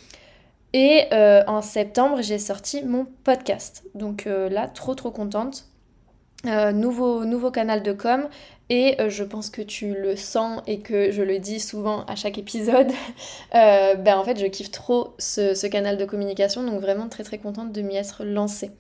Et 0.73 1.05
en 1.13 1.61
septembre, 1.61 2.23
j'ai 2.23 2.39
sorti 2.39 2.83
mon 2.85 3.07
podcast. 3.25 3.85
Donc 3.95 4.27
là, 4.27 4.69
trop 4.69 4.95
trop 4.95 5.11
contente. 5.11 5.67
nouveau, 6.45 7.25
nouveau 7.25 7.51
canal 7.51 7.83
de 7.83 7.93
com 7.93 8.29
et 8.71 8.97
je 9.09 9.25
pense 9.25 9.51
que 9.51 9.61
tu 9.61 9.93
le 9.93 10.15
sens 10.17 10.63
et 10.69 10.79
que 10.79 11.11
je 11.11 11.23
le 11.23 11.41
dis 11.41 11.59
souvent 11.59 12.05
à 12.05 12.15
chaque 12.15 12.39
épisode. 12.39 12.93
ben 13.53 14.17
en 14.17 14.25
fait, 14.25 14.39
je 14.39 14.47
kiffe 14.47 14.71
trop 14.71 15.15
ce, 15.19 15.55
ce, 15.55 15.67
canal 15.67 15.99
de 15.99 16.05
communication, 16.05 16.63
donc 16.63 16.81
vraiment 16.81 17.09
très 17.09 17.25
très 17.25 17.39
contente 17.39 17.73
de 17.73 17.83
m'y 17.83 17.97
être 17.97 18.25
lancée. 18.25 18.71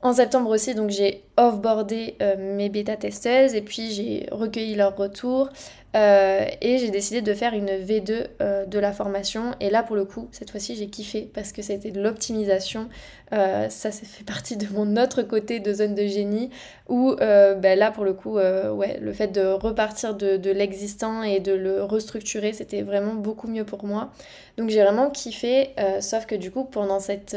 En 0.00 0.12
septembre 0.12 0.50
aussi, 0.50 0.76
donc 0.76 0.90
j'ai 0.90 1.24
offboardé 1.36 2.14
euh, 2.22 2.36
mes 2.38 2.68
bêta-testeuses 2.68 3.56
et 3.56 3.62
puis 3.62 3.90
j'ai 3.90 4.28
recueilli 4.30 4.76
leurs 4.76 4.96
retours 4.96 5.48
euh, 5.96 6.46
et 6.60 6.78
j'ai 6.78 6.90
décidé 6.90 7.20
de 7.20 7.34
faire 7.34 7.52
une 7.52 7.66
V2 7.66 8.26
euh, 8.40 8.64
de 8.64 8.78
la 8.78 8.92
formation. 8.92 9.56
Et 9.58 9.70
là, 9.70 9.82
pour 9.82 9.96
le 9.96 10.04
coup, 10.04 10.28
cette 10.30 10.52
fois-ci, 10.52 10.76
j'ai 10.76 10.86
kiffé 10.86 11.28
parce 11.34 11.50
que 11.50 11.62
c'était 11.62 11.90
de 11.90 12.00
l'optimisation. 12.00 12.88
ça, 13.32 13.68
ça 13.70 13.90
fait 13.90 14.22
partie 14.22 14.56
de 14.56 14.72
mon 14.72 14.96
autre 14.96 15.22
côté 15.22 15.58
de 15.58 15.72
zone 15.72 15.96
de 15.96 16.06
génie 16.06 16.50
où 16.88 17.16
ben 17.16 17.76
là, 17.76 17.90
pour 17.90 18.04
le 18.04 18.12
coup, 18.12 18.38
le 18.38 19.12
fait 19.12 19.32
de 19.32 19.46
repartir 19.46 20.14
de, 20.14 20.36
de 20.36 20.50
l'existant 20.52 21.24
et 21.24 21.40
de 21.40 21.52
le 21.52 21.82
restructurer, 21.82 22.52
c'était 22.52 22.82
vraiment 22.82 23.14
beaucoup 23.14 23.48
mieux 23.48 23.64
pour 23.64 23.84
moi. 23.84 24.12
Donc 24.58 24.70
j'ai 24.70 24.82
vraiment 24.82 25.10
kiffé, 25.10 25.70
sauf 25.98 26.24
que 26.26 26.36
du 26.36 26.52
coup, 26.52 26.62
pendant 26.62 27.00
cette 27.00 27.36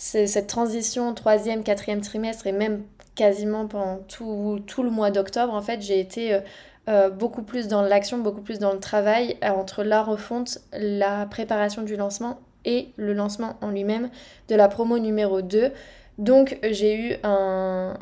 cette 0.00 0.46
transition 0.46 1.12
troisième, 1.12 1.62
quatrième 1.62 2.00
trimestre 2.00 2.46
et 2.46 2.52
même 2.52 2.84
quasiment 3.14 3.66
pendant 3.66 3.98
tout, 4.08 4.82
le 4.82 4.90
mois 4.90 5.10
d'octobre, 5.10 5.52
en 5.52 5.60
fait, 5.60 5.82
j'ai 5.82 6.00
été 6.00 6.32
euh, 6.32 6.40
euh, 6.88 7.10
beaucoup 7.10 7.42
plus 7.42 7.68
dans 7.68 7.82
l'action, 7.82 8.16
beaucoup 8.16 8.40
plus 8.40 8.58
dans 8.58 8.72
le 8.72 8.80
travail 8.80 9.36
euh, 9.44 9.50
entre 9.50 9.84
la 9.84 10.02
refonte, 10.02 10.58
la 10.72 11.26
préparation 11.26 11.82
du 11.82 11.96
lancement 11.96 12.40
et 12.64 12.88
le 12.96 13.12
lancement 13.12 13.56
en 13.60 13.68
lui-même 13.68 14.08
de 14.48 14.54
la 14.54 14.68
promo 14.68 14.98
numéro 14.98 15.42
2. 15.42 15.70
Donc 16.16 16.58
j'ai 16.62 16.96
eu 16.96 17.16
un 17.22 17.98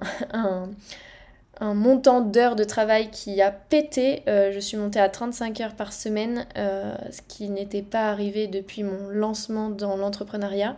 montant 1.60 2.20
d'heures 2.20 2.54
de 2.54 2.62
travail 2.62 3.10
qui 3.10 3.42
a 3.42 3.50
pété. 3.50 4.22
je 4.26 4.58
suis 4.60 4.76
montée 4.76 5.00
à 5.00 5.08
35 5.08 5.60
heures 5.60 5.74
par 5.74 5.92
semaine, 5.92 6.46
ce 6.56 7.20
qui 7.28 7.48
n'était 7.48 7.82
pas 7.82 8.10
arrivé 8.10 8.48
depuis 8.48 8.82
mon 8.82 9.08
lancement 9.08 9.68
dans 9.68 9.96
l'entrepreneuriat. 9.96 10.76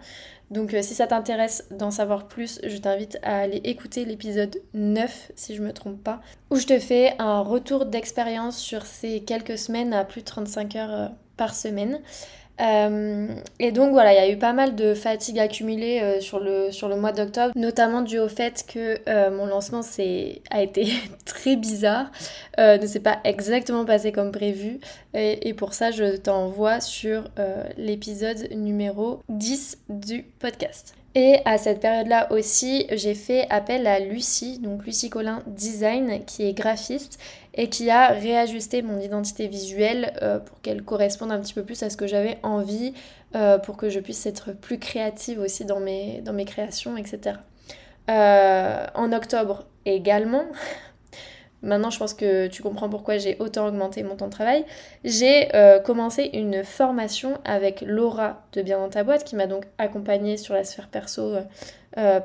Donc 0.51 0.75
si 0.83 0.95
ça 0.95 1.07
t'intéresse 1.07 1.67
d'en 1.71 1.91
savoir 1.93 2.27
plus, 2.27 2.61
je 2.65 2.77
t'invite 2.77 3.19
à 3.23 3.39
aller 3.39 3.61
écouter 3.65 4.05
l'épisode 4.05 4.61
9, 4.75 5.33
si 5.37 5.55
je 5.55 5.63
ne 5.63 5.69
me 5.69 5.73
trompe 5.73 6.03
pas, 6.03 6.21
où 6.51 6.57
je 6.57 6.67
te 6.67 6.79
fais 6.81 7.15
un 7.21 7.41
retour 7.41 7.87
d'expérience 7.87 8.59
sur 8.59 8.85
ces 8.85 9.23
quelques 9.23 9.59
semaines 9.59 9.95
à 9.95 10.05
plus 10.05 10.23
de 10.23 10.27
35 10.27 10.77
heures 10.77 11.13
par 11.37 11.55
semaine. 11.55 12.01
Euh, 12.61 13.29
et 13.59 13.73
donc 13.73 13.93
voilà, 13.93 14.13
il 14.13 14.17
y 14.17 14.19
a 14.19 14.31
eu 14.31 14.37
pas 14.37 14.53
mal 14.53 14.75
de 14.75 14.95
fatigue 14.95 15.39
accumulée 15.39 16.01
euh, 16.03 16.21
sur, 16.21 16.41
le, 16.41 16.71
sur 16.71 16.89
le 16.89 16.97
mois 16.97 17.13
d'octobre, 17.13 17.53
notamment 17.57 18.03
dû 18.03 18.19
au 18.19 18.29
fait 18.29 18.65
que 18.69 18.99
euh, 19.09 19.31
mon 19.31 19.47
lancement 19.47 19.81
a 20.51 20.63
été 20.63 20.89
très 21.25 21.57
bizarre, 21.57 22.11
ne 22.59 22.87
s'est 22.87 23.01
pas 23.01 23.19
exactement 23.25 23.85
passé 23.85 24.13
comme 24.13 24.33
prévu. 24.33 24.81
Et, 25.15 25.49
et 25.49 25.55
pour 25.55 25.75
ça, 25.75 25.91
je 25.91 26.17
t'envoie 26.17 26.81
sur 26.81 27.25
l'épisode 27.77 28.51
numéro 28.53 29.23
10 29.29 29.79
du 29.89 30.25
podcast. 30.39 30.95
Et 31.17 31.39
à 31.45 31.59
cette 31.59 31.81
période-là 31.81 32.31
aussi, 32.31 32.87
j'ai 32.93 33.15
fait 33.15 33.47
appel 33.51 33.87
à 33.89 33.99
Lucie, 33.99 34.61
donc 34.61 34.85
Lucie 34.85 35.11
Collin 35.11 35.43
Design, 35.47 36.25
qui 36.25 36.47
est 36.47 36.53
graphiste 36.53 37.19
et 37.55 37.69
qui 37.69 37.91
a 37.91 38.09
réajusté 38.09 38.83
mon 38.83 39.01
identité 39.01 39.49
visuelle 39.49 40.13
euh, 40.23 40.39
pour 40.39 40.61
qu'elle 40.61 40.83
corresponde 40.83 41.33
un 41.33 41.41
petit 41.41 41.55
peu 41.55 41.65
plus 41.65 41.83
à 41.83 41.91
ce 41.91 41.97
que 41.97 42.07
j'avais 42.07 42.39
envie, 42.45 42.95
euh, 43.35 43.59
pour 43.59 43.77
que 43.77 43.89
je 43.89 43.99
puisse 43.99 44.25
être 44.27 44.53
plus 44.53 44.79
créative 44.79 45.41
aussi 45.41 45.65
dans 45.65 45.81
mes, 45.81 46.21
dans 46.21 46.33
mes 46.33 46.45
créations, 46.45 46.97
etc. 46.97 47.39
Euh, 48.09 48.87
en 48.95 49.13
octobre 49.13 49.67
également, 49.87 50.45
maintenant 51.63 51.91
je 51.91 51.99
pense 51.99 52.15
que 52.15 52.47
tu 52.47 52.63
comprends 52.63 52.89
pourquoi 52.89 53.19
j'ai 53.19 53.37
autant 53.39 53.67
augmenté 53.67 54.03
mon 54.03 54.17
temps 54.17 54.27
de 54.27 54.33
travail, 54.33 54.65
j'ai 55.05 55.49
commencé 55.85 56.31
une 56.33 56.65
formation 56.65 57.39
avec 57.45 57.83
Laura 57.83 58.43
de 58.53 58.63
Bien 58.63 58.79
dans 58.79 58.89
ta 58.89 59.05
boîte 59.05 59.25
qui 59.25 59.37
m'a 59.37 59.47
donc 59.47 59.65
accompagnée 59.79 60.37
sur 60.37 60.55
la 60.55 60.65
sphère 60.65 60.89
perso 60.89 61.35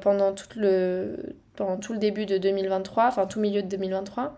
pendant, 0.02 0.34
tout 0.34 0.48
le, 0.56 1.36
pendant 1.56 1.78
tout 1.78 1.94
le 1.94 2.00
début 2.00 2.26
de 2.26 2.38
2023, 2.38 3.08
enfin 3.08 3.26
tout 3.26 3.40
milieu 3.40 3.62
de 3.62 3.68
2023. 3.68 4.38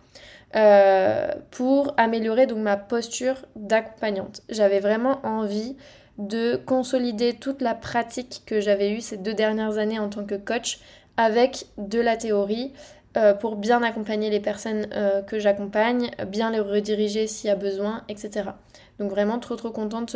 Euh, 0.56 1.28
pour 1.52 1.94
améliorer 1.98 2.48
donc 2.48 2.60
ma 2.60 2.78
posture 2.78 3.36
d'accompagnante. 3.58 4.44
J'avais 4.48 4.80
vraiment 4.80 5.20
envie 5.26 5.76
de 6.20 6.56
consolider 6.56 7.34
toute 7.34 7.62
la 7.62 7.76
pratique 7.76 8.44
que 8.46 8.62
j'avais 8.62 8.92
eue 8.92 9.02
ces 9.02 9.18
deux 9.18 9.34
dernières 9.34 9.78
années 9.78 10.00
en 10.00 10.08
tant 10.08 10.24
que 10.24 10.36
coach 10.36 10.80
avec 11.18 11.66
de 11.78 12.00
la 12.00 12.16
théorie 12.16 12.72
euh, 13.18 13.34
pour 13.34 13.56
bien 13.56 13.84
accompagner 13.84 14.30
les 14.30 14.40
personnes 14.40 14.88
euh, 14.94 15.22
que 15.22 15.40
j'accompagne, 15.40 16.12
bien 16.28 16.52
les 16.52 16.60
rediriger 16.60 17.28
s'il 17.28 17.50
y 17.50 17.52
a 17.52 17.56
besoin, 17.56 18.04
etc. 18.10 18.52
Donc 19.00 19.10
vraiment 19.10 19.40
trop 19.40 19.56
trop 19.56 19.72
contente 19.72 20.16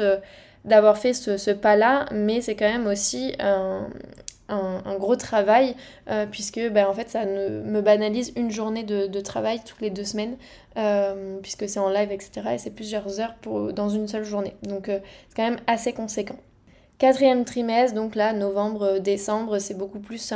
d'avoir 0.65 0.97
fait 0.97 1.13
ce, 1.13 1.51
pas-là, 1.51 2.05
mais 2.11 2.41
c'est 2.41 2.55
quand 2.55 2.69
même 2.69 2.87
aussi 2.87 3.33
un, 4.51 4.95
gros 4.97 5.15
travail 5.15 5.75
euh, 6.09 6.25
puisque 6.29 6.59
ben, 6.71 6.87
en 6.87 6.93
fait 6.93 7.09
ça 7.09 7.25
me 7.25 7.81
banalise 7.81 8.33
une 8.35 8.51
journée 8.51 8.83
de, 8.83 9.21
travail 9.21 9.61
toutes 9.65 9.81
les 9.81 9.89
deux 9.89 10.03
semaines 10.03 10.37
euh, 10.77 11.37
puisque 11.41 11.69
c'est 11.69 11.79
en 11.79 11.89
live 11.89 12.11
etc 12.11 12.41
et 12.53 12.57
c'est 12.57 12.71
plusieurs 12.71 13.19
heures 13.19 13.35
dans 13.73 13.89
une 13.89 14.07
seule 14.07 14.23
journée 14.23 14.55
donc 14.63 14.89
euh, 14.89 14.99
c'est 15.29 15.35
quand 15.35 15.49
même 15.49 15.59
assez 15.67 15.93
conséquent. 15.93 16.37
Quatrième 17.01 17.45
trimestre, 17.45 17.95
donc 17.95 18.13
là, 18.13 18.31
novembre, 18.31 18.99
décembre, 18.99 19.57
c'est 19.57 19.73
beaucoup 19.73 19.99
plus 19.99 20.35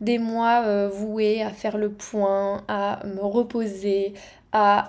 des 0.00 0.18
mois 0.18 0.88
voués 0.88 1.42
à 1.42 1.50
faire 1.50 1.76
le 1.76 1.90
point, 1.90 2.64
à 2.68 3.04
me 3.04 3.20
reposer, 3.20 4.14
à 4.50 4.88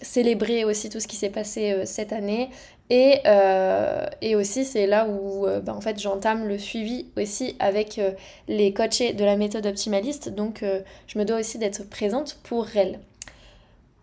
célébrer 0.00 0.64
aussi 0.64 0.88
tout 0.88 1.00
ce 1.00 1.06
qui 1.06 1.16
s'est 1.16 1.28
passé 1.28 1.84
cette 1.84 2.14
année 2.14 2.48
et, 2.90 3.20
euh, 3.26 4.06
aussi, 4.36 4.64
c'est 4.64 4.86
là 4.86 5.06
où 5.06 5.46
euh, 5.46 5.60
bah, 5.60 5.74
en 5.74 5.80
j'entame 5.96 6.48
le 6.48 6.58
suivi 6.58 7.06
aussi 7.16 7.56
avec 7.58 7.98
euh, 7.98 8.12
les 8.46 8.72
coachés 8.72 9.12
de 9.12 9.24
la 9.24 9.36
méthode 9.36 9.66
optimaliste. 9.66 10.30
Donc, 10.30 10.64
je 11.06 11.18
me 11.18 11.24
dois 11.24 11.40
aussi 11.40 11.58
d'être 11.58 11.88
présente 11.88 12.38
pour 12.44 12.66
elles. 12.76 12.98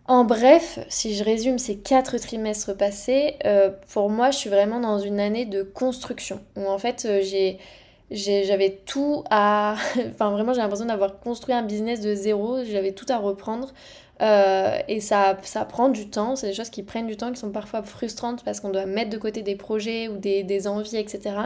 En 0.08 0.24
bref, 0.24 0.78
si 0.88 1.14
je 1.16 1.24
résume 1.24 1.58
ces 1.58 1.78
quatre 1.78 2.16
trimestres 2.18 2.76
passés, 2.76 3.36
pour 3.92 4.08
moi, 4.08 4.30
je 4.30 4.38
suis 4.38 4.50
vraiment 4.50 4.78
dans 4.78 4.98
une 5.00 5.18
année 5.18 5.46
de 5.46 5.62
construction. 5.62 6.40
Où 6.56 6.66
en 6.68 6.78
fait, 6.78 7.08
j'ai 7.22 7.58
j'avais 8.10 8.78
tout 8.86 9.24
à... 9.30 9.74
enfin 10.10 10.30
vraiment 10.30 10.52
j'ai 10.52 10.60
l'impression 10.60 10.86
d'avoir 10.86 11.18
construit 11.18 11.54
un 11.54 11.62
business 11.62 12.00
de 12.00 12.14
zéro, 12.14 12.64
j'avais 12.64 12.92
tout 12.92 13.06
à 13.08 13.16
reprendre. 13.18 13.72
Euh, 14.22 14.78
et 14.88 15.00
ça, 15.00 15.36
ça 15.42 15.64
prend 15.64 15.88
du 15.90 16.08
temps, 16.08 16.36
c'est 16.36 16.48
des 16.48 16.54
choses 16.54 16.70
qui 16.70 16.82
prennent 16.82 17.06
du 17.06 17.16
temps, 17.16 17.30
qui 17.32 17.38
sont 17.38 17.50
parfois 17.50 17.82
frustrantes 17.82 18.42
parce 18.44 18.60
qu'on 18.60 18.70
doit 18.70 18.86
mettre 18.86 19.10
de 19.10 19.18
côté 19.18 19.42
des 19.42 19.56
projets 19.56 20.08
ou 20.08 20.16
des, 20.16 20.42
des 20.42 20.66
envies, 20.66 20.96
etc. 20.96 21.36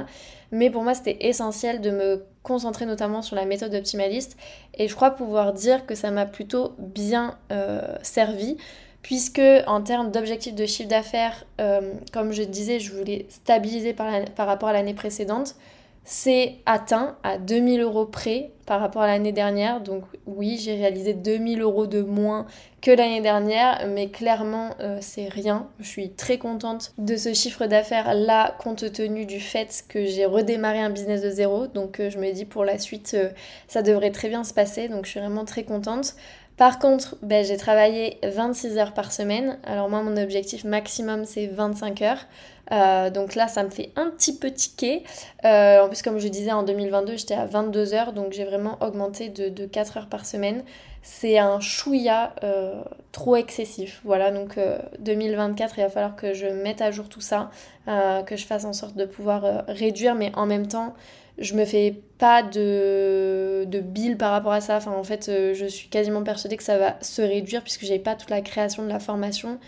Mais 0.52 0.70
pour 0.70 0.82
moi, 0.82 0.94
c'était 0.94 1.16
essentiel 1.20 1.80
de 1.80 1.90
me 1.90 2.24
concentrer 2.42 2.86
notamment 2.86 3.22
sur 3.22 3.34
la 3.36 3.44
méthode 3.44 3.74
optimaliste. 3.74 4.36
Et 4.74 4.86
je 4.86 4.94
crois 4.94 5.10
pouvoir 5.10 5.52
dire 5.52 5.84
que 5.84 5.94
ça 5.94 6.10
m'a 6.10 6.26
plutôt 6.26 6.74
bien 6.78 7.38
euh, 7.50 7.80
servi. 8.02 8.56
Puisque 9.02 9.40
en 9.66 9.80
termes 9.80 10.10
d'objectifs 10.10 10.54
de 10.54 10.66
chiffre 10.66 10.88
d'affaires, 10.88 11.46
euh, 11.60 11.94
comme 12.12 12.32
je 12.32 12.42
disais, 12.42 12.78
je 12.80 12.92
voulais 12.92 13.24
stabiliser 13.30 13.94
par, 13.94 14.08
par 14.36 14.46
rapport 14.46 14.68
à 14.68 14.74
l'année 14.74 14.92
précédente 14.92 15.56
c'est 16.04 16.56
atteint 16.66 17.16
à 17.22 17.38
2000 17.38 17.82
euros 17.82 18.06
près 18.06 18.52
par 18.66 18.80
rapport 18.80 19.02
à 19.02 19.06
l'année 19.06 19.32
dernière. 19.32 19.80
Donc 19.80 20.04
oui, 20.26 20.58
j'ai 20.58 20.74
réalisé 20.74 21.12
2000 21.12 21.60
euros 21.60 21.86
de 21.86 22.02
moins 22.02 22.46
que 22.80 22.90
l'année 22.90 23.20
dernière, 23.20 23.86
mais 23.88 24.08
clairement, 24.08 24.74
euh, 24.80 24.98
c'est 25.00 25.28
rien. 25.28 25.68
Je 25.78 25.86
suis 25.86 26.10
très 26.10 26.38
contente 26.38 26.94
de 26.98 27.16
ce 27.16 27.34
chiffre 27.34 27.66
d'affaires 27.66 28.14
là, 28.14 28.56
compte 28.58 28.92
tenu 28.92 29.26
du 29.26 29.40
fait 29.40 29.84
que 29.88 30.06
j'ai 30.06 30.24
redémarré 30.24 30.80
un 30.80 30.90
business 30.90 31.20
de 31.22 31.30
zéro. 31.30 31.66
Donc 31.66 32.00
euh, 32.00 32.10
je 32.10 32.18
me 32.18 32.32
dis 32.32 32.44
pour 32.44 32.64
la 32.64 32.78
suite, 32.78 33.12
euh, 33.14 33.30
ça 33.68 33.82
devrait 33.82 34.12
très 34.12 34.28
bien 34.28 34.44
se 34.44 34.54
passer. 34.54 34.88
Donc 34.88 35.04
je 35.04 35.10
suis 35.10 35.20
vraiment 35.20 35.44
très 35.44 35.64
contente. 35.64 36.14
Par 36.60 36.78
contre, 36.78 37.16
ben, 37.22 37.42
j'ai 37.42 37.56
travaillé 37.56 38.18
26 38.22 38.76
heures 38.76 38.92
par 38.92 39.12
semaine. 39.12 39.58
Alors 39.64 39.88
moi, 39.88 40.02
mon 40.02 40.18
objectif 40.18 40.64
maximum, 40.64 41.24
c'est 41.24 41.46
25 41.46 42.02
heures. 42.02 42.26
Euh, 42.70 43.08
donc 43.08 43.34
là, 43.34 43.48
ça 43.48 43.62
me 43.62 43.70
fait 43.70 43.92
un 43.96 44.10
petit 44.10 44.36
peu 44.36 44.50
tiquer. 44.50 45.02
Euh, 45.46 45.80
en 45.80 45.88
plus, 45.88 46.02
comme 46.02 46.18
je 46.18 46.28
disais, 46.28 46.52
en 46.52 46.62
2022, 46.62 47.16
j'étais 47.16 47.32
à 47.32 47.46
22 47.46 47.94
heures. 47.94 48.12
Donc 48.12 48.32
j'ai 48.32 48.44
vraiment 48.44 48.76
augmenté 48.82 49.30
de, 49.30 49.64
4 49.64 49.96
heures 49.96 50.08
par 50.10 50.26
semaine. 50.26 50.62
C'est 51.02 51.38
un 51.38 51.60
chouïa 51.60 52.34
euh, 52.44 52.82
trop 53.10 53.36
excessif. 53.36 54.02
Voilà, 54.04 54.30
donc 54.30 54.58
2024, 54.98 55.78
il 55.78 55.80
va 55.80 55.88
falloir 55.88 56.14
que 56.14 56.34
je 56.34 56.44
mette 56.44 56.82
à 56.82 56.90
jour 56.90 57.08
tout 57.08 57.22
ça, 57.22 57.50
que 57.86 58.36
je 58.36 58.44
fasse 58.44 58.66
en 58.66 58.74
sorte 58.74 58.96
de 58.96 59.06
pouvoir 59.06 59.64
réduire, 59.66 60.14
mais 60.14 60.30
en 60.34 60.44
même 60.44 60.66
temps 60.66 60.92
je 61.40 61.54
me 61.54 61.64
fais 61.64 62.02
pas 62.18 62.42
de, 62.42 63.64
de 63.64 63.80
bill 63.80 64.16
par 64.16 64.30
rapport 64.30 64.52
à 64.52 64.60
ça. 64.60 64.76
Enfin, 64.76 64.92
en 64.92 65.02
fait, 65.02 65.28
euh, 65.28 65.54
je 65.54 65.66
suis 65.66 65.88
quasiment 65.88 66.22
persuadée 66.22 66.56
que 66.56 66.62
ça 66.62 66.78
va 66.78 66.96
se 67.00 67.22
réduire 67.22 67.62
puisque 67.62 67.84
j'ai 67.84 67.98
pas 67.98 68.14
toute 68.14 68.30
la 68.30 68.42
création 68.42 68.82
de 68.84 68.88
la 68.88 69.00
formation 69.00 69.58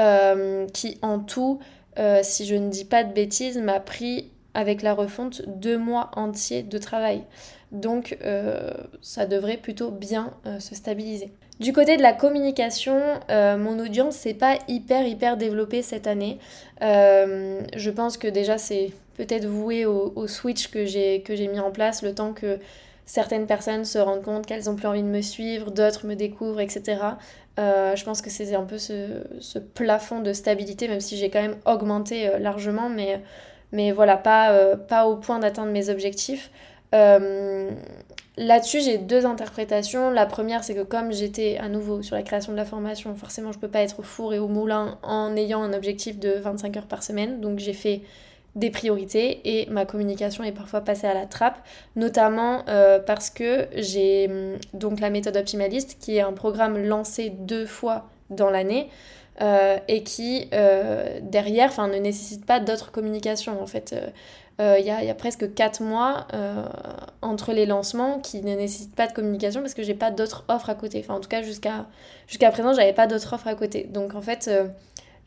euh, 0.00 0.66
qui, 0.68 0.98
en 1.02 1.18
tout, 1.18 1.60
euh, 1.98 2.20
si 2.22 2.46
je 2.46 2.54
ne 2.54 2.70
dis 2.70 2.86
pas 2.86 3.04
de 3.04 3.12
bêtises, 3.12 3.58
m'a 3.58 3.78
pris 3.78 4.30
avec 4.54 4.82
la 4.82 4.94
refonte 4.94 5.42
deux 5.46 5.78
mois 5.78 6.10
entiers 6.14 6.62
de 6.62 6.78
travail. 6.78 7.22
Donc, 7.70 8.16
ça 9.02 9.26
devrait 9.26 9.58
plutôt 9.58 9.90
bien 9.90 10.32
se 10.58 10.74
stabiliser. 10.74 11.30
Du 11.60 11.72
côté 11.72 11.96
de 11.96 12.02
la 12.02 12.12
communication, 12.12 13.00
euh, 13.30 13.56
mon 13.56 13.80
audience 13.80 14.14
c'est 14.14 14.34
pas 14.34 14.58
hyper 14.68 15.04
hyper 15.06 15.36
développée 15.36 15.82
cette 15.82 16.06
année. 16.06 16.38
Euh, 16.82 17.60
je 17.74 17.90
pense 17.90 18.16
que 18.16 18.28
déjà 18.28 18.58
c'est 18.58 18.92
peut-être 19.16 19.46
voué 19.46 19.84
au, 19.84 20.28
switch 20.28 20.68
que 20.68 20.84
j'ai 20.84 21.48
mis 21.50 21.58
en 21.58 21.72
place, 21.72 22.02
le 22.02 22.14
temps 22.14 22.32
que 22.32 22.60
certaines 23.06 23.48
personnes 23.48 23.84
se 23.84 23.98
rendent 23.98 24.22
compte 24.22 24.46
qu'elles 24.46 24.70
ont 24.70 24.76
plus 24.76 24.86
envie 24.86 25.02
de 25.02 25.08
me 25.08 25.20
suivre, 25.20 25.72
d'autres 25.72 26.06
me 26.06 26.14
découvrent, 26.14 26.60
etc. 26.60 26.98
Euh, 27.58 27.96
je 27.96 28.04
pense 28.04 28.22
que 28.22 28.30
c'est 28.30 28.54
un 28.54 28.62
peu 28.62 28.78
ce, 28.78 29.58
plafond 29.74 30.20
de 30.20 30.32
stabilité, 30.32 30.86
même 30.86 31.00
si 31.00 31.16
j'ai 31.16 31.28
quand 31.28 31.42
même 31.42 31.56
augmenté 31.66 32.30
largement, 32.38 32.88
mais, 32.88 33.90
voilà, 33.90 34.16
pas 34.16 35.06
au 35.08 35.16
point 35.16 35.40
d'atteindre 35.40 35.72
mes 35.72 35.88
objectifs. 35.88 36.52
Là-dessus, 38.38 38.80
j'ai 38.80 38.98
deux 38.98 39.26
interprétations. 39.26 40.10
La 40.10 40.24
première, 40.24 40.62
c'est 40.62 40.76
que 40.76 40.84
comme 40.84 41.12
j'étais 41.12 41.58
à 41.58 41.68
nouveau 41.68 42.02
sur 42.02 42.14
la 42.14 42.22
création 42.22 42.52
de 42.52 42.56
la 42.56 42.64
formation, 42.64 43.12
forcément, 43.16 43.50
je 43.50 43.58
peux 43.58 43.66
pas 43.66 43.80
être 43.80 43.98
au 43.98 44.02
four 44.04 44.32
et 44.32 44.38
au 44.38 44.46
moulin 44.46 44.96
en 45.02 45.34
ayant 45.34 45.60
un 45.60 45.72
objectif 45.72 46.20
de 46.20 46.30
25 46.30 46.76
heures 46.76 46.86
par 46.86 47.02
semaine. 47.02 47.40
Donc, 47.40 47.58
j'ai 47.58 47.72
fait 47.72 48.02
des 48.54 48.70
priorités 48.70 49.40
et 49.44 49.66
ma 49.70 49.84
communication 49.84 50.44
est 50.44 50.52
parfois 50.52 50.82
passée 50.82 51.08
à 51.08 51.14
la 51.14 51.26
trappe, 51.26 51.58
notamment 51.96 52.62
euh, 52.68 53.00
parce 53.00 53.28
que 53.28 53.66
j'ai 53.74 54.28
hum, 54.28 54.56
donc 54.72 55.00
la 55.00 55.10
méthode 55.10 55.36
optimaliste 55.36 55.96
qui 55.98 56.16
est 56.16 56.20
un 56.20 56.32
programme 56.32 56.78
lancé 56.78 57.30
deux 57.30 57.66
fois 57.66 58.08
dans 58.30 58.50
l'année. 58.50 58.88
Euh, 59.40 59.78
et 59.86 60.02
qui 60.02 60.48
euh, 60.52 61.20
derrière 61.22 61.70
ne 61.86 61.98
nécessite 61.98 62.44
pas 62.44 62.58
d'autres 62.58 62.90
communications 62.90 63.62
en 63.62 63.68
fait 63.68 63.94
il 64.58 64.84
y, 64.84 64.90
a, 64.90 65.14
presque 65.14 65.54
4 65.54 65.82
mois 65.82 66.26
entre 67.22 67.52
les 67.52 67.66
lancements 67.66 68.18
qui 68.18 68.42
ne 68.42 68.56
nécessitent 68.56 68.94
pas 68.94 69.06
de 69.06 69.12
communication 69.12 69.60
parce 69.60 69.74
que 69.74 69.82
j'ai 69.82 69.94
pas 69.94 70.10
d'autres 70.10 70.44
offres 70.48 70.70
à 70.70 70.74
côté. 70.74 71.00
Enfin, 71.00 71.14
en 71.14 71.20
tout 71.20 71.28
cas, 71.28 71.42
jusqu'à 71.42 71.86
jusqu'à 72.26 72.50
présent, 72.50 72.72
j'avais 72.72 72.92
pas 72.92 73.06
d'autres 73.06 73.32
offres 73.32 73.46
à 73.46 73.54
côté. 73.54 73.84
Donc, 73.84 74.14
en 74.14 74.20
fait, 74.20 74.50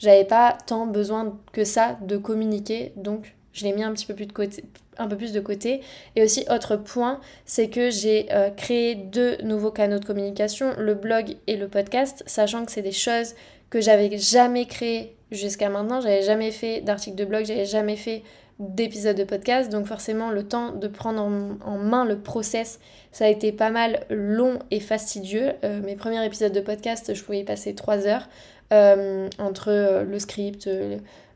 j'avais 0.01 0.25
pas 0.25 0.57
tant 0.65 0.87
besoin 0.87 1.37
que 1.53 1.63
ça 1.63 1.97
de 2.01 2.17
communiquer. 2.17 2.91
Donc, 2.95 3.35
je 3.53 3.65
l'ai 3.65 3.73
mis 3.73 3.83
un 3.83 3.93
petit 3.93 4.05
peu 4.05 4.15
plus 4.15 4.25
de 4.25 4.33
côté, 4.33 4.63
un 4.97 5.07
peu 5.07 5.15
plus 5.15 5.31
de 5.31 5.39
côté. 5.39 5.81
Et 6.15 6.23
aussi, 6.23 6.45
autre 6.49 6.75
point, 6.75 7.19
c'est 7.45 7.69
que 7.69 7.89
j'ai 7.91 8.27
euh, 8.31 8.49
créé 8.49 8.95
deux 8.95 9.37
nouveaux 9.43 9.71
canaux 9.71 9.99
de 9.99 10.05
communication, 10.05 10.73
le 10.77 10.95
blog 10.95 11.35
et 11.47 11.55
le 11.55 11.67
podcast, 11.67 12.23
sachant 12.25 12.65
que 12.65 12.71
c'est 12.71 12.81
des 12.81 12.91
choses 12.91 13.35
que 13.69 13.79
j'avais 13.79 14.17
jamais 14.17 14.65
créées 14.65 15.15
jusqu'à 15.31 15.69
maintenant. 15.69 16.01
J'avais 16.01 16.23
jamais 16.23 16.51
fait 16.51 16.81
d'article 16.81 17.15
de 17.15 17.25
blog, 17.25 17.45
j'avais 17.45 17.65
jamais 17.65 17.95
fait 17.95 18.23
d'épisode 18.61 19.17
de 19.17 19.23
podcast. 19.23 19.71
Donc 19.71 19.85
forcément, 19.85 20.29
le 20.29 20.43
temps 20.43 20.71
de 20.71 20.87
prendre 20.87 21.21
en, 21.21 21.77
main 21.77 22.05
le 22.05 22.19
process, 22.19 22.79
ça 23.11 23.25
a 23.25 23.27
été 23.27 23.51
pas 23.51 23.69
mal 23.69 24.05
long 24.09 24.59
et 24.71 24.79
fastidieux. 24.79 25.51
Euh, 25.63 25.81
mes 25.81 25.95
premiers 25.95 26.25
épisodes 26.25 26.53
de 26.53 26.61
podcast, 26.61 27.13
je 27.13 27.23
pouvais 27.23 27.39
y 27.39 27.43
passer 27.43 27.75
trois 27.75 28.07
heures 28.07 28.29
euh, 28.71 29.27
entre 29.37 30.03
le 30.03 30.19
script, 30.19 30.69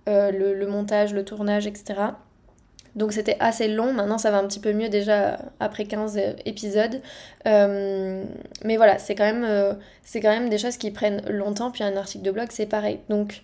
le 0.08 0.66
montage, 0.66 1.14
le 1.14 1.26
tournage, 1.26 1.68
etc. 1.68 2.14
Donc 2.96 3.12
c'était 3.12 3.36
assez 3.42 3.68
long, 3.68 3.92
maintenant 3.92 4.18
ça 4.18 4.32
va 4.32 4.38
un 4.38 4.48
petit 4.48 4.62
peu 4.62 4.72
mieux 4.72 4.88
déjà 4.88 5.38
après 5.60 5.84
15 5.84 6.18
épisodes. 6.46 7.02
Euh, 7.46 8.24
mais 8.64 8.78
voilà, 8.78 9.00
c'est 9.00 9.16
quand, 9.16 9.26
même, 9.26 9.44
euh, 9.44 9.74
quand 10.14 10.30
même 10.30 10.50
des 10.50 10.58
choses 10.58 10.78
qui 10.78 10.92
prennent 10.92 11.22
longtemps, 11.30 11.72
puis 11.72 11.84
un 11.84 11.98
article 11.98 12.24
de 12.24 12.32
blog 12.32 12.48
c'est 12.52 12.66
pareil. 12.66 13.02
Donc 13.10 13.42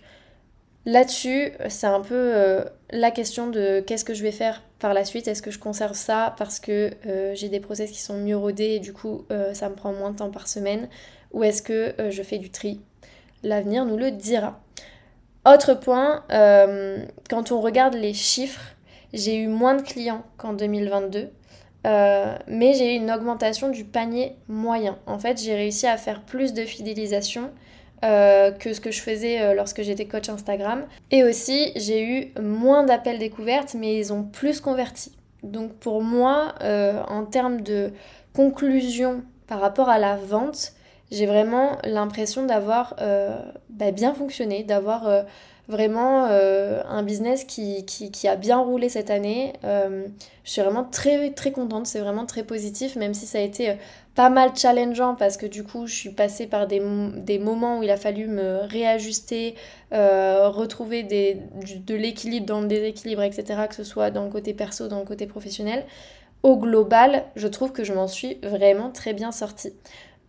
là-dessus, 0.84 1.52
c'est 1.68 1.86
un 1.86 2.00
peu 2.00 2.14
euh, 2.14 2.64
la 2.90 3.10
question 3.10 3.48
de 3.48 3.80
qu'est-ce 3.80 4.04
que 4.04 4.14
je 4.14 4.22
vais 4.22 4.32
faire 4.32 4.62
par 4.78 4.94
la 4.94 5.04
suite. 5.04 5.28
Est-ce 5.28 5.42
que 5.42 5.50
je 5.50 5.58
conserve 5.58 5.94
ça 5.94 6.34
parce 6.38 6.60
que 6.60 6.90
j'ai 7.34 7.48
des 7.48 7.60
process 7.60 7.90
qui 7.90 8.00
sont 8.00 8.18
mieux 8.18 8.36
rodés 8.36 8.74
et 8.74 8.80
du 8.80 8.92
coup 8.92 9.24
ça 9.52 9.68
me 9.68 9.74
prend 9.76 9.92
moins 9.92 10.10
de 10.10 10.16
temps 10.16 10.30
par 10.30 10.48
semaine? 10.48 10.88
Ou 11.32 11.44
est-ce 11.44 11.62
que 11.62 11.94
je 12.10 12.22
fais 12.22 12.38
du 12.38 12.50
tri? 12.50 12.80
L'avenir 13.44 13.84
nous 13.84 13.96
le 13.96 14.10
dira. 14.10 14.60
Autre 15.46 15.74
point, 15.74 16.24
quand 17.30 17.52
on 17.52 17.60
regarde 17.60 17.94
les 17.94 18.12
chiffres, 18.12 18.74
j'ai 19.12 19.36
eu 19.36 19.46
moins 19.46 19.74
de 19.76 19.82
clients 19.82 20.24
qu'en 20.36 20.52
2022. 20.52 21.30
Euh, 21.84 22.36
mais 22.46 22.74
j'ai 22.74 22.94
eu 22.94 22.96
une 22.96 23.10
augmentation 23.10 23.68
du 23.68 23.84
panier 23.84 24.36
moyen. 24.48 24.98
En 25.06 25.18
fait, 25.18 25.40
j'ai 25.40 25.54
réussi 25.54 25.86
à 25.86 25.96
faire 25.96 26.22
plus 26.22 26.52
de 26.52 26.64
fidélisation 26.64 27.50
euh, 28.04 28.50
que 28.50 28.72
ce 28.72 28.80
que 28.80 28.90
je 28.90 29.00
faisais 29.00 29.40
euh, 29.40 29.54
lorsque 29.54 29.82
j'étais 29.82 30.06
coach 30.06 30.28
Instagram. 30.28 30.84
Et 31.10 31.24
aussi, 31.24 31.72
j'ai 31.76 32.02
eu 32.02 32.32
moins 32.40 32.84
d'appels 32.84 33.18
découvertes, 33.18 33.74
mais 33.74 33.96
ils 33.96 34.12
ont 34.12 34.24
plus 34.24 34.60
converti. 34.60 35.12
Donc 35.42 35.72
pour 35.74 36.02
moi, 36.02 36.54
en 37.08 37.24
termes 37.24 37.62
de 37.62 37.90
conclusion 38.32 39.22
par 39.48 39.60
rapport 39.60 39.88
à 39.88 39.98
la 39.98 40.16
vente, 40.16 40.72
j'ai 41.10 41.26
vraiment 41.26 41.78
l'impression 41.82 42.46
d'avoir 42.46 42.94
bah, 43.70 43.90
bien 43.90 44.14
fonctionné, 44.14 44.62
d'avoir 44.62 45.24
vraiment 45.68 46.26
euh, 46.30 46.82
un 46.88 47.02
business 47.02 47.44
qui, 47.44 47.84
qui, 47.84 48.28
a 48.28 48.36
bien 48.36 48.58
roulé 48.58 48.88
cette 48.88 49.10
année. 49.10 49.54
Euh, 49.64 50.06
je 50.44 50.50
suis 50.50 50.62
vraiment 50.62 50.84
très 50.84 51.30
très 51.30 51.52
contente, 51.52 51.86
c'est 51.86 52.00
vraiment 52.00 52.26
très 52.26 52.42
positif, 52.42 52.96
même 52.96 53.14
si 53.14 53.26
ça 53.26 53.38
a 53.38 53.40
été 53.40 53.70
euh, 53.70 53.74
pas 54.14 54.28
mal 54.28 54.50
challengeant 54.54 55.14
parce 55.14 55.36
que 55.36 55.46
du 55.46 55.64
coup 55.64 55.86
je 55.86 55.94
suis 55.94 56.10
passée 56.10 56.46
par 56.46 56.66
des, 56.66 56.80
moments 57.38 57.78
où 57.78 57.82
il 57.82 57.90
a 57.90 57.96
fallu 57.96 58.26
me 58.26 58.60
réajuster, 58.66 59.54
retrouver 59.90 61.02
des, 61.02 61.38
de 61.86 61.94
l'équilibre 61.94 62.46
dans 62.46 62.60
le 62.60 62.66
déséquilibre, 62.66 63.22
etc., 63.22 63.62
que 63.68 63.74
ce 63.74 63.84
soit 63.84 64.10
dans 64.10 64.24
le 64.24 64.30
côté 64.30 64.52
perso, 64.52 64.88
dans 64.88 64.98
le 64.98 65.06
côté 65.06 65.26
professionnel. 65.26 65.84
Au 66.42 66.56
global, 66.56 67.24
je 67.36 67.46
trouve 67.46 67.72
que 67.72 67.84
je 67.84 67.92
m'en 67.92 68.08
suis 68.08 68.38
vraiment 68.42 68.90
très 68.90 69.14
bien 69.14 69.32
sortie. 69.32 69.72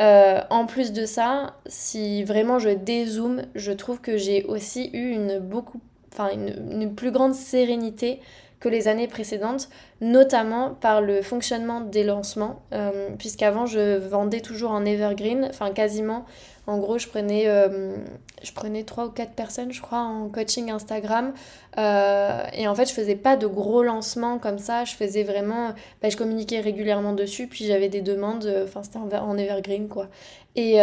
Euh, 0.02 0.42
en 0.50 0.66
plus 0.66 0.92
de 0.92 1.06
ça, 1.06 1.56
si 1.66 2.24
vraiment 2.24 2.60
je 2.60 2.70
dézoome, 2.70 3.44
je 3.56 3.72
trouve 3.72 4.02
que 4.02 4.18
j'ai 4.18 4.44
aussi 4.44 4.90
eu 4.94 5.12
une, 5.12 5.40
beaucoup, 5.40 5.80
une, 6.20 6.94
plus 6.96 7.12
grande 7.12 7.34
sérénité 7.34 8.20
que 8.64 8.70
les 8.70 8.88
années 8.88 9.10
précédentes, 9.10 9.68
notamment 10.00 10.70
par 10.70 11.02
le 11.02 11.22
fonctionnement 11.22 11.82
des 11.82 12.06
lancements, 12.06 12.62
euh, 12.72 13.10
puisqu'avant 13.18 13.66
je 13.66 13.98
vendais 13.98 14.40
toujours 14.40 14.72
en 14.72 14.86
evergreen, 14.86 15.46
enfin 15.50 15.72
quasiment 15.72 16.26
en 16.66 16.78
gros, 16.78 16.98
je 16.98 17.10
prenais, 17.10 17.44
euh, 17.48 17.98
je 18.42 18.54
prenais 18.54 18.84
3 18.84 19.08
ou 19.08 19.10
4 19.10 19.34
personnes, 19.34 19.74
je 19.74 19.82
crois, 19.82 20.00
en 20.00 20.30
coaching 20.30 20.72
Instagram. 20.72 21.34
Euh, 21.78 22.44
et 22.54 22.70
en 22.70 22.76
fait, 22.76 22.88
je 22.88 22.94
faisais 22.94 23.18
pas 23.18 23.36
de 23.36 23.48
gros 23.48 23.84
lancements 23.84 24.40
comme 24.40 24.60
ça. 24.60 24.86
Je 24.86 24.96
faisais 24.96 25.24
vraiment. 25.24 25.74
Bah, 26.02 26.08
je 26.08 26.16
communiquais 26.16 26.62
régulièrement 26.62 27.12
dessus, 27.12 27.48
puis 27.48 27.66
j'avais 27.66 27.90
des 27.90 28.02
demandes. 28.02 28.46
Euh, 28.46 28.64
enfin, 28.64 28.82
c'était 28.82 28.98
en, 28.98 29.38
evergreen, 29.38 29.90
quoi. 29.90 30.08
Et, 30.56 30.78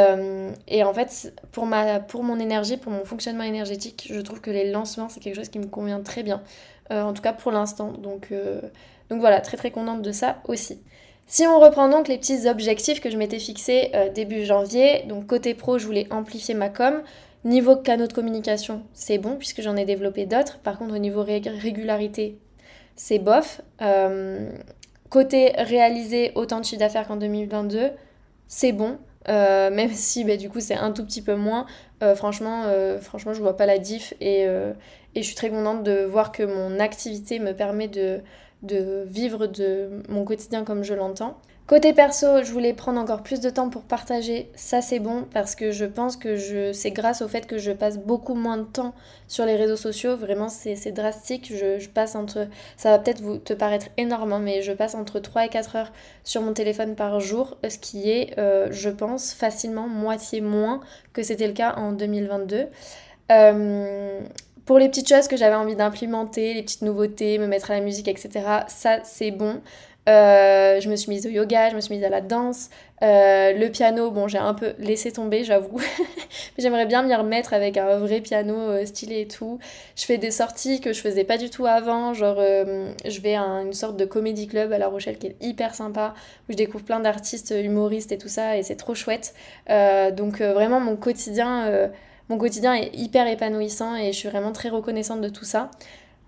et, 0.66 0.82
en 0.82 0.92
fait, 0.92 1.32
pour, 1.52 1.64
ma, 1.64 2.00
pour 2.00 2.24
mon 2.24 2.40
énergie, 2.40 2.76
pour 2.76 2.90
mon 2.90 3.04
fonctionnement 3.04 3.44
énergétique, 3.44 4.08
je 4.12 4.20
trouve 4.20 4.40
que 4.40 4.50
les 4.50 4.68
lancements, 4.68 5.08
c'est 5.08 5.20
quelque 5.20 5.36
chose 5.36 5.48
qui 5.48 5.60
me 5.60 5.66
convient 5.66 6.00
très 6.00 6.24
bien. 6.24 6.42
En 6.90 7.12
tout 7.12 7.22
cas, 7.22 7.32
pour 7.32 7.52
l'instant. 7.52 7.92
Donc, 7.92 8.32
donc 9.10 9.20
voilà, 9.20 9.40
très 9.40 9.56
très 9.56 9.70
contente 9.70 10.02
de 10.02 10.12
ça 10.12 10.38
aussi. 10.46 10.80
Si 11.30 11.46
on 11.46 11.60
reprend 11.60 11.88
donc 11.88 12.08
les 12.08 12.18
petits 12.18 12.48
objectifs 12.48 13.00
que 13.00 13.08
je 13.08 13.16
m'étais 13.16 13.38
fixés 13.38 13.92
euh, 13.94 14.08
début 14.08 14.44
janvier, 14.44 15.04
donc 15.08 15.28
côté 15.28 15.54
pro, 15.54 15.78
je 15.78 15.86
voulais 15.86 16.08
amplifier 16.10 16.54
ma 16.54 16.68
com. 16.70 17.02
Niveau 17.44 17.76
canaux 17.76 18.08
de 18.08 18.12
communication, 18.12 18.82
c'est 18.94 19.18
bon 19.18 19.36
puisque 19.36 19.62
j'en 19.62 19.76
ai 19.76 19.84
développé 19.84 20.26
d'autres. 20.26 20.58
Par 20.58 20.76
contre, 20.76 20.92
au 20.92 20.98
niveau 20.98 21.22
régularité, 21.22 22.36
c'est 22.96 23.20
bof. 23.20 23.60
Euh, 23.80 24.50
côté 25.08 25.52
réaliser 25.56 26.32
autant 26.34 26.58
de 26.58 26.64
chiffre 26.64 26.80
d'affaires 26.80 27.06
qu'en 27.06 27.16
2022, 27.16 27.90
c'est 28.48 28.72
bon. 28.72 28.98
Euh, 29.28 29.70
même 29.70 29.92
si 29.92 30.24
bah, 30.24 30.36
du 30.36 30.48
coup 30.48 30.60
c'est 30.60 30.74
un 30.74 30.92
tout 30.92 31.04
petit 31.04 31.22
peu 31.22 31.34
moins, 31.34 31.66
franchement, 32.16 32.64
franchement 33.00 33.34
je 33.34 33.40
vois 33.40 33.56
pas 33.56 33.66
la 33.66 33.78
diff 33.78 34.14
et, 34.20 34.44
et 34.44 35.22
je 35.22 35.22
suis 35.22 35.34
très 35.34 35.50
contente 35.50 35.82
de 35.84 36.04
voir 36.04 36.32
que 36.32 36.42
mon 36.42 36.80
activité 36.80 37.38
me 37.38 37.52
permet 37.52 37.88
de, 37.88 38.22
de 38.62 39.04
vivre 39.06 39.46
de 39.46 40.02
mon 40.08 40.24
quotidien 40.24 40.64
comme 40.64 40.82
je 40.82 40.94
l'entends. 40.94 41.38
Côté 41.70 41.92
perso, 41.92 42.42
je 42.42 42.50
voulais 42.50 42.72
prendre 42.72 43.00
encore 43.00 43.22
plus 43.22 43.38
de 43.38 43.48
temps 43.48 43.70
pour 43.70 43.82
partager. 43.82 44.50
Ça, 44.56 44.82
c'est 44.82 44.98
bon 44.98 45.24
parce 45.32 45.54
que 45.54 45.70
je 45.70 45.84
pense 45.84 46.16
que 46.16 46.34
je, 46.34 46.72
c'est 46.72 46.90
grâce 46.90 47.22
au 47.22 47.28
fait 47.28 47.46
que 47.46 47.58
je 47.58 47.70
passe 47.70 47.96
beaucoup 47.96 48.34
moins 48.34 48.56
de 48.56 48.64
temps 48.64 48.92
sur 49.28 49.46
les 49.46 49.54
réseaux 49.54 49.76
sociaux. 49.76 50.16
Vraiment, 50.16 50.48
c'est, 50.48 50.90
drastique. 50.90 51.52
Je, 51.54 51.88
passe 51.88 52.16
entre. 52.16 52.48
Ça 52.76 52.90
va 52.90 52.98
peut-être 52.98 53.20
vous 53.20 53.36
te 53.36 53.52
paraître 53.52 53.86
énorme, 53.98 54.32
hein, 54.32 54.40
mais 54.40 54.62
je 54.62 54.72
passe 54.72 54.96
entre 54.96 55.20
3 55.20 55.44
et 55.44 55.48
4 55.48 55.76
heures 55.76 55.92
sur 56.24 56.42
mon 56.42 56.54
téléphone 56.54 56.96
par 56.96 57.20
jour, 57.20 57.56
ce 57.62 57.78
qui 57.78 58.10
est, 58.10 58.36
euh, 58.36 58.66
je 58.72 58.90
pense, 58.90 59.32
facilement 59.32 59.86
moitié 59.86 60.40
moins 60.40 60.80
que 61.12 61.22
c'était 61.22 61.46
le 61.46 61.52
cas 61.52 61.74
en 61.76 61.92
2022. 61.92 62.66
Euh, 63.30 64.20
pour 64.70 64.78
les 64.78 64.88
petites 64.88 65.08
choses 65.08 65.26
que 65.26 65.36
j'avais 65.36 65.56
envie 65.56 65.74
d'implémenter, 65.74 66.54
les 66.54 66.62
petites 66.62 66.82
nouveautés, 66.82 67.38
me 67.38 67.48
mettre 67.48 67.72
à 67.72 67.74
la 67.74 67.80
musique, 67.80 68.06
etc., 68.06 68.30
ça 68.68 69.00
c'est 69.02 69.32
bon. 69.32 69.60
Euh, 70.08 70.80
je 70.80 70.88
me 70.88 70.94
suis 70.94 71.10
mise 71.10 71.26
au 71.26 71.28
yoga, 71.28 71.70
je 71.70 71.74
me 71.74 71.80
suis 71.80 71.92
mise 71.92 72.04
à 72.04 72.08
la 72.08 72.20
danse. 72.20 72.70
Euh, 73.02 73.52
le 73.52 73.68
piano, 73.68 74.12
bon, 74.12 74.28
j'ai 74.28 74.38
un 74.38 74.54
peu 74.54 74.74
laissé 74.78 75.10
tomber, 75.10 75.42
j'avoue. 75.42 75.80
J'aimerais 76.58 76.86
bien 76.86 77.02
m'y 77.02 77.12
remettre 77.12 77.52
avec 77.52 77.78
un 77.78 77.98
vrai 77.98 78.20
piano 78.20 78.54
euh, 78.54 78.86
stylé 78.86 79.22
et 79.22 79.26
tout. 79.26 79.58
Je 79.96 80.04
fais 80.04 80.18
des 80.18 80.30
sorties 80.30 80.80
que 80.80 80.92
je 80.92 81.00
faisais 81.00 81.24
pas 81.24 81.36
du 81.36 81.50
tout 81.50 81.66
avant. 81.66 82.14
Genre, 82.14 82.36
je 82.38 83.20
vais 83.20 83.34
à 83.34 83.42
une 83.42 83.72
sorte 83.72 83.96
de 83.96 84.04
comédie 84.04 84.46
club 84.46 84.72
à 84.72 84.78
La 84.78 84.86
Rochelle 84.86 85.18
qui 85.18 85.26
est 85.26 85.36
hyper 85.40 85.74
sympa, 85.74 86.14
où 86.48 86.52
je 86.52 86.56
découvre 86.56 86.84
plein 86.84 87.00
d'artistes 87.00 87.52
humoristes 87.60 88.12
et 88.12 88.18
tout 88.18 88.28
ça, 88.28 88.56
et 88.56 88.62
c'est 88.62 88.76
trop 88.76 88.94
chouette. 88.94 89.34
donc, 90.12 90.40
vraiment, 90.40 90.78
mon 90.78 90.94
quotidien 90.94 91.90
mon 92.30 92.38
quotidien 92.38 92.74
est 92.74 92.94
hyper 92.94 93.26
épanouissant 93.26 93.96
et 93.96 94.12
je 94.12 94.16
suis 94.16 94.28
vraiment 94.28 94.52
très 94.52 94.70
reconnaissante 94.70 95.20
de 95.20 95.28
tout 95.28 95.44
ça. 95.44 95.70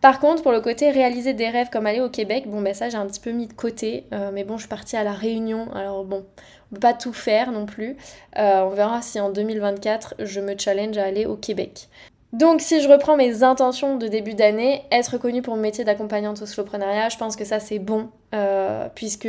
Par 0.01 0.19
contre, 0.19 0.43
pour 0.43 0.51
le 0.51 0.61
côté 0.61 0.91
réaliser 0.91 1.33
des 1.33 1.49
rêves 1.49 1.71
comme 1.71 1.87
aller 1.87 2.01
au 2.01 2.11
Québec, 2.11 2.49
bon 2.49 2.61
ben 2.61 2.75
ça 2.75 2.91
j'ai 2.91 2.97
un 2.97 3.07
petit 3.07 3.21
peu 3.21 3.31
mis 3.31 3.47
de 3.47 3.53
côté, 3.53 4.05
euh, 4.13 4.33
mais 4.35 4.43
bon 4.43 4.57
je 4.57 4.63
suis 4.63 4.69
partie 4.69 4.97
à 4.97 5.05
la 5.05 5.13
Réunion, 5.13 5.73
alors 5.73 6.05
bon, 6.05 6.27
on 6.71 6.75
peut 6.75 6.81
pas 6.81 6.93
tout 6.93 7.13
faire 7.13 7.53
non 7.53 7.67
plus. 7.67 7.97
Euh, 8.37 8.63
on 8.63 8.71
verra 8.71 9.01
si 9.01 9.21
en 9.21 9.31
2024 9.31 10.17
je 10.19 10.41
me 10.41 10.59
challenge 10.59 10.99
à 10.99 11.05
aller 11.05 11.25
au 11.25 11.37
Québec. 11.37 11.89
Donc 12.33 12.63
si 12.63 12.83
je 12.83 12.89
reprends 12.89 13.17
mes 13.17 13.45
intentions 13.45 13.97
de 13.97 14.09
début 14.09 14.35
d'année, 14.35 14.83
être 14.91 15.19
connue 15.19 15.41
pour 15.41 15.55
mon 15.55 15.63
métier 15.63 15.85
d'accompagnante 15.85 16.43
au 16.43 16.47
soloprenariat, 16.47 17.11
je 17.11 17.17
pense 17.17 17.37
que 17.37 17.45
ça 17.45 17.61
c'est 17.61 17.79
bon, 17.79 18.09
euh, 18.35 18.89
puisque 18.93 19.29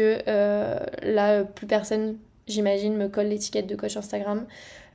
là 1.03 1.43
plus 1.43 1.67
personne 1.67 2.17
j'imagine 2.47 2.95
me 2.95 3.09
colle 3.09 3.27
l'étiquette 3.27 3.67
de 3.67 3.75
coach 3.75 3.95
Instagram. 3.95 4.47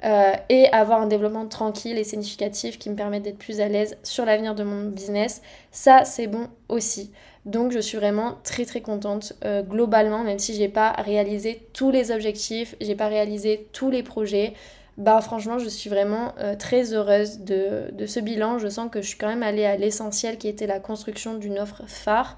Euh, 0.05 0.33
et 0.49 0.69
avoir 0.69 1.01
un 1.01 1.07
développement 1.07 1.49
tranquille 1.49 1.99
et 1.99 2.05
significatif 2.05 2.79
qui 2.79 2.89
me 2.89 2.95
permet 2.95 3.19
d'être 3.19 3.39
plus 3.39 3.61
à 3.61 3.67
l'aise 3.67 3.97
sur 4.05 4.25
l'avenir 4.25 4.55
de 4.55 4.63
mon 4.63 4.85
business. 4.85 5.43
Ça, 5.73 6.05
c'est 6.05 6.29
bon 6.29 6.47
aussi. 6.69 7.11
Donc 7.47 7.73
je 7.73 7.81
suis 7.81 7.99
vraiment 7.99 8.39
très 8.45 8.65
très 8.65 8.81
contente 8.81 9.33
euh, 9.45 9.63
globalement, 9.63 10.23
même 10.23 10.39
si 10.39 10.55
j'ai 10.55 10.69
pas 10.69 10.93
réalisé 10.93 11.67
tous 11.73 11.91
les 11.91 12.13
objectifs, 12.13 12.77
j'ai 12.81 12.95
pas 12.95 13.09
réalisé 13.09 13.67
tous 13.73 13.91
les 13.91 14.05
projets. 14.05 14.53
Bah 14.99 15.21
franchement 15.21 15.61
je 15.61 15.69
suis 15.69 15.89
vraiment 15.89 16.35
euh, 16.41 16.57
très 16.57 16.93
heureuse 16.93 17.39
de, 17.39 18.07
ce 18.07 18.19
bilan. 18.21 18.59
Je 18.59 18.69
sens 18.69 18.91
que 18.91 19.01
je 19.01 19.09
suis 19.09 19.17
quand 19.17 19.29
même 19.29 19.45
allée 19.45 19.65
à 19.65 19.77
l'essentiel 19.77 20.39
qui 20.39 20.49
était 20.49 20.67
la 20.67 20.81
construction 20.81 21.35
d'une 21.35 21.59
offre 21.59 21.83
phare. 21.87 22.37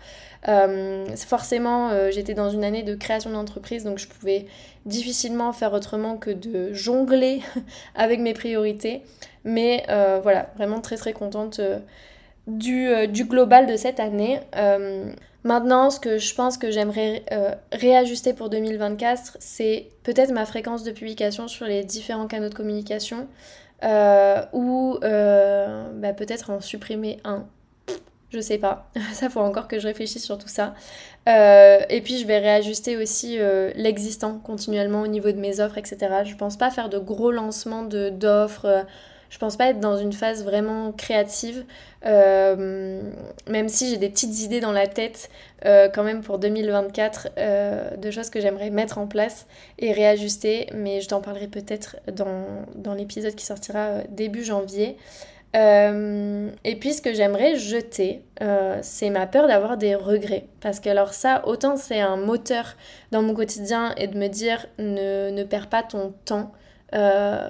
Euh, 0.49 1.07
forcément 1.16 1.90
j'étais 2.11 2.35
dans 2.35 2.51
une 2.51 2.64
année 2.64 2.83
de 2.83 2.94
création 2.94 3.31
d'entreprise 3.31 3.85
donc 3.85 3.99
je 3.99 4.09
pouvais 4.09 4.46
difficilement 4.87 5.53
faire 5.53 5.75
autrement 5.75 6.16
que 6.16 6.31
de 6.31 6.73
jongler 6.73 7.40
avec 7.94 8.20
mes 8.20 8.35
priorités. 8.35 9.03
Mais 9.44 9.85
voilà, 10.23 10.51
vraiment 10.57 10.83
très 10.83 10.96
très 10.96 11.14
contente 11.14 11.62
du, 12.46 12.90
global 13.25 13.66
de 13.66 13.77
cette 13.77 14.01
année. 14.01 14.40
Maintenant, 15.42 15.88
ce 15.88 15.98
que 15.98 16.18
je 16.18 16.35
pense 16.35 16.59
que 16.59 16.70
j'aimerais 16.70 17.24
euh, 17.33 17.55
réajuster 17.72 18.35
pour 18.35 18.50
2024, 18.50 19.38
c'est 19.40 19.88
peut-être 20.03 20.33
ma 20.33 20.44
fréquence 20.44 20.85
de 20.85 20.90
publication 20.90 21.48
sur 21.48 21.64
les 21.64 21.83
différents 21.83 22.26
canaux 22.26 22.50
de 22.50 22.55
communication 22.55 23.26
euh, 23.83 24.42
ou 24.53 24.98
euh, 25.03 25.88
bah, 25.94 26.12
peut-être 26.12 26.50
en 26.50 26.61
supprimer 26.61 27.20
un. 27.24 27.46
Je 28.29 28.38
sais 28.38 28.59
pas. 28.59 28.90
ça 29.14 29.31
faut 29.31 29.40
encore 29.40 29.66
que 29.66 29.79
je 29.79 29.88
réfléchisse 29.88 30.24
sur 30.24 30.37
tout 30.37 30.48
ça. 30.48 30.74
et 31.26 32.00
puis 32.05 32.18
je 32.18 32.26
vais 32.26 32.38
réajuster 32.38 32.98
aussi 32.98 33.38
l'existant 33.76 34.38
continuellement 34.38 35.00
au 35.00 35.07
niveau 35.07 35.33
de 35.33 35.38
mes 35.38 35.61
offres, 35.61 35.79
etc. 35.79 35.96
Je 36.24 36.35
pense 36.35 36.59
pas 36.59 36.70
faire 36.70 36.90
de 36.90 36.98
gros 36.98 37.31
lancements 37.31 37.85
d'offres 37.85 38.85
je 39.30 39.38
pense 39.38 39.56
pas 39.56 39.70
être 39.70 39.80
dans 39.80 39.96
une 39.96 40.12
phase 40.12 40.44
vraiment 40.44 40.90
créative, 40.92 41.64
euh, 42.04 43.00
même 43.48 43.68
si 43.68 43.88
j'ai 43.88 43.96
des 43.96 44.08
petites 44.08 44.40
idées 44.40 44.60
dans 44.60 44.72
la 44.72 44.88
tête 44.88 45.30
euh, 45.64 45.88
quand 45.88 46.02
même 46.02 46.20
pour 46.20 46.38
2024 46.40 47.28
euh, 47.38 47.96
de 47.96 48.10
choses 48.10 48.28
que 48.28 48.40
j'aimerais 48.40 48.70
mettre 48.70 48.98
en 48.98 49.06
place 49.06 49.46
et 49.78 49.92
réajuster, 49.92 50.68
mais 50.74 51.00
je 51.00 51.08
t'en 51.08 51.20
parlerai 51.20 51.46
peut-être 51.46 51.96
dans, 52.12 52.44
dans 52.74 52.92
l'épisode 52.92 53.36
qui 53.36 53.46
sortira 53.46 53.98
début 54.08 54.44
janvier. 54.44 54.96
et 55.54 56.76
puis 56.80 56.92
ce 56.92 57.00
que 57.00 57.14
j'aimerais 57.14 57.54
jeter, 57.54 58.24
c'est 58.82 59.10
ma 59.10 59.28
peur 59.28 59.46
d'avoir 59.46 59.76
des 59.76 59.94
regrets. 59.94 60.46
Parce 60.60 60.80
que 60.80 60.88
alors 60.88 61.14
ça, 61.14 61.46
autant 61.46 61.76
c'est 61.76 62.00
un 62.00 62.16
moteur 62.16 62.76
dans 63.12 63.22
mon 63.22 63.34
quotidien 63.34 63.94
et 63.96 64.08
de 64.08 64.18
me 64.18 64.26
dire 64.26 64.66
ne, 64.78 65.30
ne 65.30 65.44
perds 65.44 65.68
pas 65.68 65.84
ton 65.84 66.14
temps, 66.24 66.50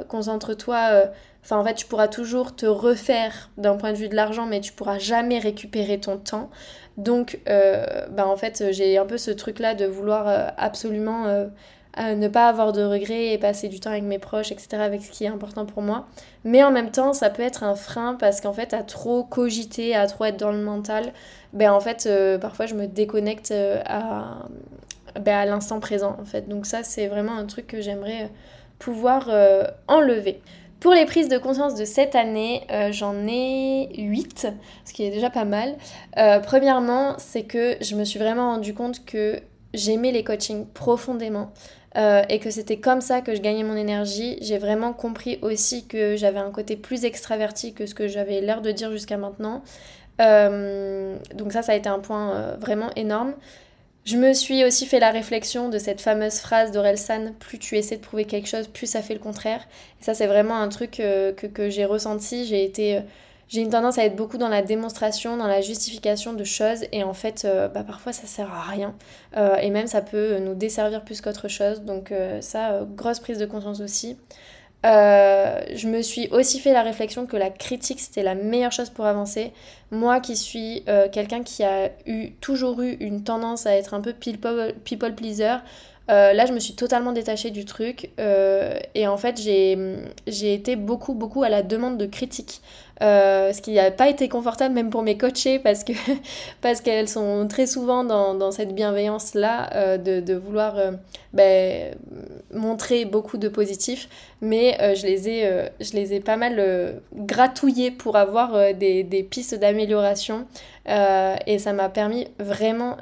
concentre-toi 0.08 1.10
En 1.56 1.64
fait, 1.64 1.74
tu 1.74 1.86
pourras 1.86 2.08
toujours 2.08 2.54
te 2.54 2.66
refaire 2.66 3.50
d'un 3.56 3.76
point 3.76 3.92
de 3.92 3.96
vue 3.96 4.08
de 4.08 4.16
l'argent, 4.16 4.46
mais 4.46 4.60
tu 4.60 4.72
pourras 4.72 4.98
jamais 4.98 5.38
récupérer 5.38 5.98
ton 5.98 6.16
temps. 6.16 6.50
Donc, 6.96 7.40
euh, 7.48 8.06
bah, 8.10 8.26
en 8.26 8.36
fait, 8.36 8.72
j'ai 8.72 8.98
un 8.98 9.06
peu 9.06 9.18
ce 9.18 9.30
truc-là 9.30 9.74
de 9.74 9.86
vouloir 9.86 10.28
euh, 10.28 10.48
absolument 10.58 11.26
euh, 11.26 11.46
ne 11.96 12.28
pas 12.28 12.48
avoir 12.48 12.72
de 12.72 12.82
regrets 12.82 13.32
et 13.32 13.38
passer 13.38 13.68
du 13.68 13.80
temps 13.80 13.90
avec 13.90 14.02
mes 14.04 14.18
proches, 14.18 14.52
etc., 14.52 14.82
avec 14.82 15.02
ce 15.02 15.10
qui 15.10 15.24
est 15.24 15.28
important 15.28 15.66
pour 15.66 15.82
moi. 15.82 16.06
Mais 16.44 16.62
en 16.62 16.70
même 16.70 16.90
temps, 16.90 17.12
ça 17.12 17.30
peut 17.30 17.42
être 17.42 17.64
un 17.64 17.74
frein 17.74 18.14
parce 18.14 18.40
qu'en 18.40 18.52
fait, 18.52 18.74
à 18.74 18.82
trop 18.82 19.24
cogiter, 19.24 19.96
à 19.96 20.06
trop 20.06 20.26
être 20.26 20.36
dans 20.36 20.52
le 20.52 20.62
mental, 20.62 21.12
ben 21.52 21.72
en 21.72 21.80
fait, 21.80 22.08
parfois, 22.40 22.66
je 22.66 22.74
me 22.74 22.86
déconnecte 22.86 23.52
à, 23.86 24.46
ben, 25.20 25.36
à 25.36 25.46
l'instant 25.46 25.80
présent, 25.80 26.16
en 26.20 26.24
fait. 26.24 26.48
Donc 26.48 26.66
ça, 26.66 26.82
c'est 26.82 27.08
vraiment 27.08 27.36
un 27.36 27.46
truc 27.46 27.66
que 27.66 27.80
j'aimerais 27.80 28.30
pouvoir 28.78 29.28
enlever. 29.88 30.40
Pour 30.80 30.94
les 30.94 31.04
prises 31.04 31.28
de 31.28 31.36
conscience 31.36 31.74
de 31.74 31.84
cette 31.84 32.14
année, 32.14 32.66
euh, 32.70 32.90
j'en 32.90 33.14
ai 33.28 33.90
8, 33.98 34.48
ce 34.86 34.92
qui 34.94 35.04
est 35.04 35.10
déjà 35.10 35.28
pas 35.28 35.44
mal. 35.44 35.76
Euh, 36.16 36.40
premièrement, 36.40 37.16
c'est 37.18 37.42
que 37.42 37.76
je 37.82 37.94
me 37.96 38.04
suis 38.04 38.18
vraiment 38.18 38.54
rendu 38.54 38.72
compte 38.72 39.04
que 39.04 39.40
j'aimais 39.74 40.10
les 40.10 40.24
coachings 40.24 40.66
profondément. 40.66 41.52
Euh, 41.96 42.22
et 42.28 42.38
que 42.38 42.50
c'était 42.50 42.78
comme 42.78 43.00
ça 43.00 43.20
que 43.20 43.34
je 43.34 43.40
gagnais 43.40 43.64
mon 43.64 43.74
énergie. 43.74 44.38
J'ai 44.40 44.58
vraiment 44.58 44.92
compris 44.92 45.40
aussi 45.42 45.86
que 45.86 46.14
j'avais 46.14 46.38
un 46.38 46.52
côté 46.52 46.76
plus 46.76 47.04
extraverti 47.04 47.74
que 47.74 47.84
ce 47.84 47.96
que 47.96 48.06
j'avais 48.06 48.40
l'air 48.40 48.62
de 48.62 48.70
dire 48.70 48.92
jusqu'à 48.92 49.16
maintenant. 49.16 49.62
donc 50.18 51.52
ça, 51.52 51.62
ça 51.62 51.72
a 51.72 51.74
été 51.74 51.88
un 51.88 51.98
point 51.98 52.54
vraiment 52.60 52.90
énorme. 52.94 53.34
Je 54.06 54.16
me 54.16 54.32
suis 54.32 54.64
aussi 54.64 54.86
fait 54.86 54.98
la 54.98 55.10
réflexion 55.10 55.68
de 55.68 55.78
cette 55.78 56.00
fameuse 56.00 56.38
phrase 56.38 56.72
d'Orelsan 56.72 57.32
plus 57.38 57.58
tu 57.58 57.76
essaies 57.76 57.98
de 57.98 58.02
prouver 58.02 58.24
quelque 58.24 58.48
chose, 58.48 58.66
plus 58.66 58.86
ça 58.86 59.02
fait 59.02 59.12
le 59.12 59.20
contraire. 59.20 59.66
Et 60.00 60.04
ça, 60.04 60.14
c'est 60.14 60.26
vraiment 60.26 60.56
un 60.58 60.68
truc 60.68 61.00
euh, 61.00 61.32
que, 61.32 61.68
j'ai 61.68 61.84
ressenti. 61.84 62.46
J'ai 62.46 62.64
été. 62.64 62.96
Euh, 62.98 63.00
j'ai 63.48 63.62
une 63.62 63.70
tendance 63.70 63.98
à 63.98 64.04
être 64.04 64.14
beaucoup 64.14 64.38
dans 64.38 64.48
la 64.48 64.62
démonstration, 64.62 65.36
dans 65.36 65.48
la 65.48 65.60
justification 65.60 66.34
de 66.34 66.44
choses, 66.44 66.84
et 66.92 67.02
en 67.02 67.14
fait, 67.14 67.44
euh, 67.44 67.66
bah, 67.66 67.82
parfois 67.82 68.12
ça 68.12 68.28
sert 68.28 68.48
à 68.52 68.62
rien. 68.62 68.94
et 69.60 69.70
même 69.70 69.88
ça 69.88 70.02
peut 70.02 70.38
nous 70.38 70.54
desservir 70.54 71.02
plus 71.04 71.20
qu'autre 71.20 71.48
chose. 71.48 71.82
Donc, 71.82 72.14
ça, 72.40 72.86
grosse 72.96 73.18
prise 73.18 73.38
de 73.38 73.46
conscience 73.46 73.80
aussi. 73.80 74.16
Euh, 74.86 75.60
je 75.74 75.88
me 75.88 76.00
suis 76.00 76.28
aussi 76.28 76.58
fait 76.58 76.72
la 76.72 76.82
réflexion 76.82 77.26
que 77.26 77.36
la 77.36 77.50
critique 77.50 78.00
c'était 78.00 78.22
la 78.22 78.34
meilleure 78.34 78.72
chose 78.72 78.88
pour 78.88 79.04
avancer. 79.04 79.52
Moi 79.90 80.20
qui 80.20 80.36
suis 80.36 80.82
euh, 80.88 81.08
quelqu'un 81.10 81.42
qui 81.42 81.62
a 81.64 81.90
eu 82.06 82.30
toujours 82.40 82.80
eu 82.80 82.92
une 83.00 83.22
tendance 83.22 83.66
à 83.66 83.74
être 83.76 83.92
un 83.92 84.00
peu 84.00 84.14
people, 84.14 85.14
pleaser, 85.14 85.56
euh, 86.10 86.32
là 86.32 86.46
je 86.46 86.52
me 86.52 86.58
suis 86.58 86.74
totalement 86.74 87.12
détachée 87.12 87.50
du 87.50 87.66
truc 87.66 88.10
et 88.94 89.06
en 89.06 89.16
fait 89.18 89.38
j'ai 89.38 90.54
été 90.54 90.76
beaucoup 90.76 91.12
beaucoup 91.12 91.42
à 91.42 91.50
la 91.50 91.62
demande 91.62 91.98
de 91.98 92.06
critiques. 92.06 92.62
Euh, 93.02 93.54
ce 93.54 93.62
qui 93.62 93.72
n'a 93.72 93.90
pas 93.90 94.10
été 94.10 94.28
confortable 94.28 94.74
même 94.74 94.90
pour 94.90 95.02
mes 95.02 95.16
coachés 95.16 95.58
parce 95.58 95.84
que 95.84 95.92
parce 96.60 96.82
qu'elles 96.82 97.08
sont 97.08 97.48
très 97.48 97.66
souvent 97.66 98.04
dans, 98.04 98.34
dans 98.34 98.50
cette 98.50 98.74
bienveillance 98.74 99.32
là 99.32 99.70
euh, 99.74 99.96
de, 99.96 100.20
de, 100.20 100.34
vouloir 100.34 100.76
euh, 100.76 100.92
ben, 101.32 101.94
montrer 102.52 103.06
beaucoup 103.06 103.38
de 103.38 103.48
positifs. 103.48 104.08
Mais 104.42 104.76
je 104.96 105.06
les 105.06 105.28
ai 105.28 105.70
je 105.80 105.92
les 105.92 106.14
ai 106.14 106.20
pas 106.20 106.36
mal 106.36 107.00
gratouillés 107.14 107.90
pour 107.90 108.16
avoir 108.16 108.74
des, 108.74 109.02
des, 109.04 109.22
pistes 109.22 109.54
d'amélioration. 109.54 110.46
Et 110.86 111.58
ça 111.58 111.74
m'a 111.74 111.90
permis 111.90 112.26
vraiment 112.38 112.96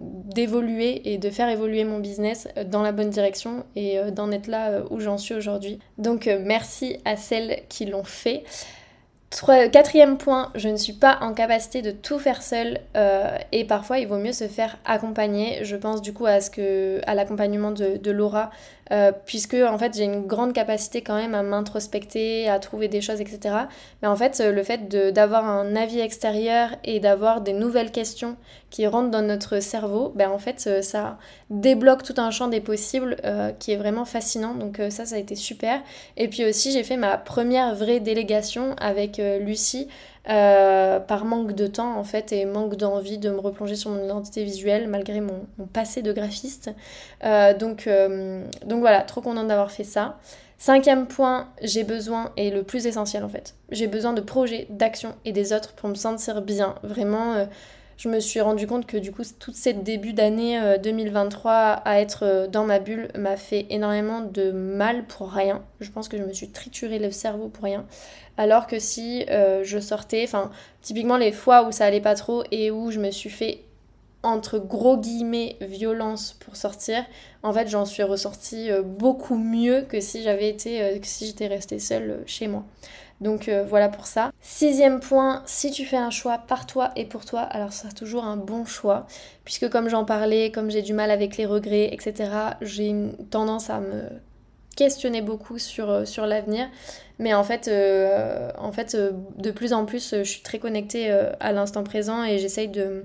d'évoluer 0.00 1.12
et 1.12 1.18
de 1.18 1.30
faire 1.30 1.48
évoluer 1.48 1.84
mon 1.84 2.00
business 2.00 2.48
dans 2.66 2.82
la 2.82 2.90
bonne 2.90 3.10
direction 3.10 3.64
et 3.76 3.98
d'en 4.10 4.32
être 4.32 4.48
là 4.48 4.82
où 4.90 4.98
j'en 4.98 5.16
suis 5.16 5.34
aujourd'hui. 5.34 5.78
Donc 5.96 6.28
merci 6.40 6.96
à 7.04 7.16
celles 7.16 7.62
qui 7.68 7.86
l'ont 7.86 8.04
fait 8.04 8.42
Quatrième 9.72 10.16
point, 10.16 10.52
je 10.54 10.68
ne 10.68 10.76
suis 10.76 10.92
pas 10.92 11.18
en 11.20 11.34
capacité 11.34 11.82
de 11.82 11.90
tout 11.90 12.18
faire 12.20 12.40
seule 12.40 12.78
euh, 12.96 13.36
et 13.50 13.64
parfois 13.64 13.98
il 13.98 14.06
vaut 14.06 14.18
mieux 14.18 14.32
se 14.32 14.46
faire 14.46 14.78
accompagner. 14.84 15.64
Je 15.64 15.74
pense 15.74 16.02
du 16.02 16.12
coup 16.12 16.26
à, 16.26 16.40
ce 16.40 16.50
que, 16.50 17.00
à 17.06 17.14
l'accompagnement 17.14 17.72
de, 17.72 18.10
Laura, 18.10 18.50
euh, 18.92 19.12
puisque 19.24 19.54
en 19.54 19.78
fait 19.78 19.94
j'ai 19.94 20.04
une 20.04 20.26
grande 20.26 20.52
capacité 20.52 21.00
quand 21.02 21.16
même 21.16 21.34
à 21.34 21.42
m'introspecter, 21.42 22.48
à 22.48 22.58
trouver 22.58 22.88
des 22.88 23.00
choses, 23.00 23.20
etc. 23.20 23.56
Mais 24.02 24.08
en 24.08 24.16
fait 24.16 24.40
le 24.40 24.62
fait 24.62 24.88
d'avoir 25.12 25.46
un 25.46 25.74
avis 25.76 26.00
extérieur 26.00 26.70
et 26.84 27.00
d'avoir 27.00 27.40
des 27.40 27.52
nouvelles 27.52 27.90
questions 27.90 28.36
qui 28.70 28.86
rentrent 28.86 29.10
dans 29.10 29.22
notre 29.22 29.60
cerveau, 29.60 30.12
ben 30.14 30.30
en 30.30 30.38
fait 30.38 30.64
euh, 30.66 30.82
ça 30.82 31.18
débloque 31.50 32.02
tout 32.02 32.14
un 32.18 32.30
champ 32.30 32.48
des 32.48 32.60
possibles 32.60 33.16
qui 33.58 33.72
est 33.72 33.76
vraiment 33.76 34.04
fascinant. 34.04 34.54
Donc 34.54 34.80
ça 34.90 35.06
ça 35.06 35.16
a 35.16 35.18
été 35.18 35.34
super. 35.34 35.80
Et 36.16 36.28
puis 36.28 36.44
aussi 36.44 36.72
j'ai 36.72 36.82
fait 36.82 36.96
ma 36.96 37.16
première 37.16 37.74
vraie 37.74 38.00
délégation 38.00 38.74
avec 38.78 39.20
Lucie. 39.40 39.88
Euh, 40.30 41.00
par 41.00 41.26
manque 41.26 41.52
de 41.52 41.66
temps 41.66 41.98
en 41.98 42.04
fait 42.04 42.32
et 42.32 42.46
manque 42.46 42.76
d'envie 42.76 43.18
de 43.18 43.28
me 43.28 43.38
replonger 43.38 43.76
sur 43.76 43.90
mon 43.90 44.02
identité 44.02 44.42
visuelle 44.42 44.88
malgré 44.88 45.20
mon, 45.20 45.46
passé 45.72 46.00
de 46.00 46.12
graphiste. 46.14 46.70
Euh, 47.24 47.52
donc, 47.52 47.86
euh, 47.86 48.42
donc 48.64 48.80
voilà, 48.80 49.02
trop 49.02 49.20
contente 49.20 49.48
d'avoir 49.48 49.70
fait 49.70 49.84
ça. 49.84 50.18
Cinquième 50.56 51.06
point, 51.06 51.48
j'ai 51.60 51.84
besoin, 51.84 52.32
et 52.38 52.50
le 52.50 52.62
plus 52.62 52.86
essentiel 52.86 53.22
en 53.22 53.28
fait, 53.28 53.54
j'ai 53.70 53.86
besoin 53.86 54.14
de 54.14 54.22
projets, 54.22 54.66
d'actions 54.70 55.14
et 55.26 55.32
des 55.32 55.52
autres 55.52 55.74
pour 55.74 55.90
me 55.90 55.94
sentir 55.94 56.40
bien. 56.40 56.76
Vraiment, 56.82 57.46
je 57.96 58.08
me 58.08 58.20
suis 58.20 58.40
rendu 58.40 58.66
compte 58.66 58.86
que 58.86 58.96
du 58.96 59.12
coup, 59.12 59.22
tout 59.38 59.52
ce 59.52 59.70
début 59.70 60.12
d'année 60.12 60.60
2023 60.82 61.52
euh, 61.52 61.76
à 61.84 62.00
être 62.00 62.24
euh, 62.24 62.46
dans 62.46 62.64
ma 62.64 62.78
bulle 62.78 63.08
m'a 63.16 63.36
fait 63.36 63.66
énormément 63.70 64.20
de 64.20 64.50
mal 64.50 65.04
pour 65.06 65.30
rien. 65.30 65.62
Je 65.80 65.90
pense 65.90 66.08
que 66.08 66.18
je 66.18 66.24
me 66.24 66.32
suis 66.32 66.50
trituré 66.50 66.98
le 66.98 67.10
cerveau 67.10 67.48
pour 67.48 67.64
rien. 67.64 67.86
Alors 68.36 68.66
que 68.66 68.78
si 68.78 69.24
euh, 69.30 69.62
je 69.62 69.78
sortais, 69.78 70.24
enfin, 70.24 70.50
typiquement 70.82 71.16
les 71.16 71.32
fois 71.32 71.66
où 71.66 71.72
ça 71.72 71.84
allait 71.84 72.00
pas 72.00 72.14
trop 72.14 72.42
et 72.50 72.70
où 72.70 72.90
je 72.90 72.98
me 72.98 73.10
suis 73.10 73.30
fait 73.30 73.60
entre 74.24 74.58
gros 74.58 74.96
guillemets 74.96 75.56
violence 75.60 76.32
pour 76.40 76.56
sortir, 76.56 77.04
en 77.42 77.52
fait 77.52 77.68
j'en 77.68 77.84
suis 77.84 78.02
ressortie 78.02 78.70
beaucoup 78.82 79.36
mieux 79.36 79.82
que 79.82 80.00
si 80.00 80.22
j'avais 80.22 80.48
été, 80.48 80.98
que 80.98 81.06
si 81.06 81.26
j'étais 81.26 81.46
restée 81.46 81.78
seule 81.78 82.22
chez 82.24 82.48
moi. 82.48 82.64
Donc 83.20 83.48
euh, 83.48 83.64
voilà 83.64 83.88
pour 83.88 84.06
ça. 84.06 84.32
Sixième 84.40 85.00
point, 85.00 85.42
si 85.46 85.70
tu 85.70 85.84
fais 85.84 85.96
un 85.96 86.10
choix 86.10 86.38
par 86.38 86.66
toi 86.66 86.90
et 86.96 87.04
pour 87.04 87.24
toi, 87.24 87.40
alors 87.40 87.72
ça 87.72 87.84
sera 87.84 87.92
toujours 87.92 88.24
un 88.24 88.36
bon 88.36 88.64
choix. 88.64 89.06
Puisque 89.44 89.68
comme 89.70 89.88
j'en 89.88 90.04
parlais, 90.04 90.50
comme 90.50 90.70
j'ai 90.70 90.82
du 90.82 90.92
mal 90.92 91.10
avec 91.10 91.36
les 91.36 91.46
regrets, 91.46 91.92
etc., 91.92 92.30
j'ai 92.60 92.88
une 92.88 93.16
tendance 93.30 93.70
à 93.70 93.80
me 93.80 94.02
questionner 94.76 95.22
beaucoup 95.22 95.58
sur, 95.58 95.90
euh, 95.90 96.04
l'avenir. 96.26 96.68
Mais 97.18 97.32
en 97.32 97.44
fait, 97.44 97.68
euh, 97.68 98.50
de 99.36 99.50
plus 99.52 99.72
en 99.72 99.84
plus, 99.84 100.16
je 100.18 100.24
suis 100.24 100.42
très 100.42 100.58
connectée 100.58 101.10
à 101.40 101.52
l'instant 101.52 101.84
présent 101.84 102.24
et 102.24 102.38
j'essaye 102.38 102.68
de 102.68 103.04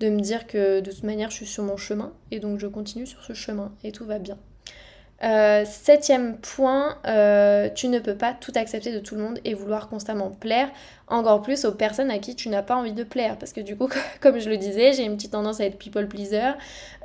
me 0.00 0.20
dire 0.20 0.46
que 0.46 0.80
de 0.80 0.90
toute 0.90 1.04
manière, 1.04 1.30
je 1.30 1.36
suis 1.36 1.46
sur 1.46 1.62
mon 1.62 1.76
chemin. 1.76 2.12
Et 2.30 2.40
donc 2.40 2.58
je 2.58 2.66
continue 2.66 3.06
sur 3.06 3.22
ce 3.22 3.34
chemin 3.34 3.70
et 3.84 3.92
tout 3.92 4.06
va 4.06 4.18
bien. 4.18 4.38
Euh, 5.22 5.64
septième 5.66 6.38
point, 6.38 6.96
euh, 7.06 7.68
tu 7.74 7.88
ne 7.88 7.98
peux 7.98 8.14
pas 8.14 8.32
tout 8.32 8.52
accepter 8.54 8.90
de 8.90 9.00
tout 9.00 9.14
le 9.14 9.22
monde 9.22 9.38
et 9.44 9.52
vouloir 9.52 9.88
constamment 9.88 10.30
plaire, 10.30 10.70
encore 11.08 11.42
plus 11.42 11.66
aux 11.66 11.72
personnes 11.72 12.10
à 12.10 12.18
qui 12.18 12.34
tu 12.34 12.48
n'as 12.48 12.62
pas 12.62 12.76
envie 12.76 12.92
de 12.92 13.04
plaire. 13.04 13.36
Parce 13.38 13.52
que 13.52 13.60
du 13.60 13.76
coup, 13.76 13.88
comme 14.20 14.38
je 14.38 14.48
le 14.48 14.56
disais, 14.56 14.92
j'ai 14.94 15.04
une 15.04 15.16
petite 15.16 15.32
tendance 15.32 15.60
à 15.60 15.66
être 15.66 15.78
people 15.78 16.08
pleaser. 16.08 16.52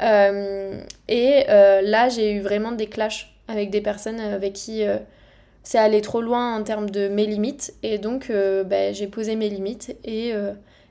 Euh, 0.01 0.79
et 1.09 1.45
là, 1.47 2.09
j'ai 2.09 2.31
eu 2.33 2.39
vraiment 2.39 2.71
des 2.71 2.87
clashs 2.87 3.33
avec 3.47 3.69
des 3.69 3.81
personnes 3.81 4.19
avec 4.19 4.53
qui 4.53 4.83
c'est 5.63 5.77
allé 5.77 6.01
trop 6.01 6.21
loin 6.21 6.55
en 6.57 6.63
termes 6.63 6.89
de 6.89 7.09
mes 7.09 7.25
limites. 7.25 7.73
Et 7.83 7.97
donc, 7.97 8.31
ben, 8.31 8.93
j'ai 8.93 9.07
posé 9.07 9.35
mes 9.35 9.49
limites 9.49 9.95
et 10.05 10.33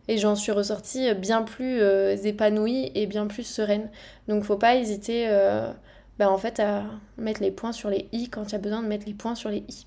j'en 0.09 0.37
suis 0.37 0.53
ressortie 0.53 1.15
bien 1.15 1.43
plus 1.43 1.81
épanouie 2.27 2.93
et 2.95 3.07
bien 3.07 3.27
plus 3.27 3.45
sereine. 3.45 3.89
Donc 4.29 4.45
faut 4.45 4.57
pas 4.57 4.77
hésiter 4.77 5.29
bah, 6.19 6.31
en 6.31 6.39
fait, 6.39 6.61
à 6.61 6.85
mettre 7.19 7.43
les 7.43 7.51
points 7.51 7.73
sur 7.73 7.91
les 7.91 8.09
i 8.13 8.29
quand 8.29 8.45
il 8.49 8.53
y 8.53 8.55
a 8.55 8.59
besoin 8.59 8.83
de 8.83 8.89
mettre 8.89 9.07
les 9.07 9.15
points 9.15 9.35
sur 9.35 9.51
les 9.51 9.65
i. 9.69 9.87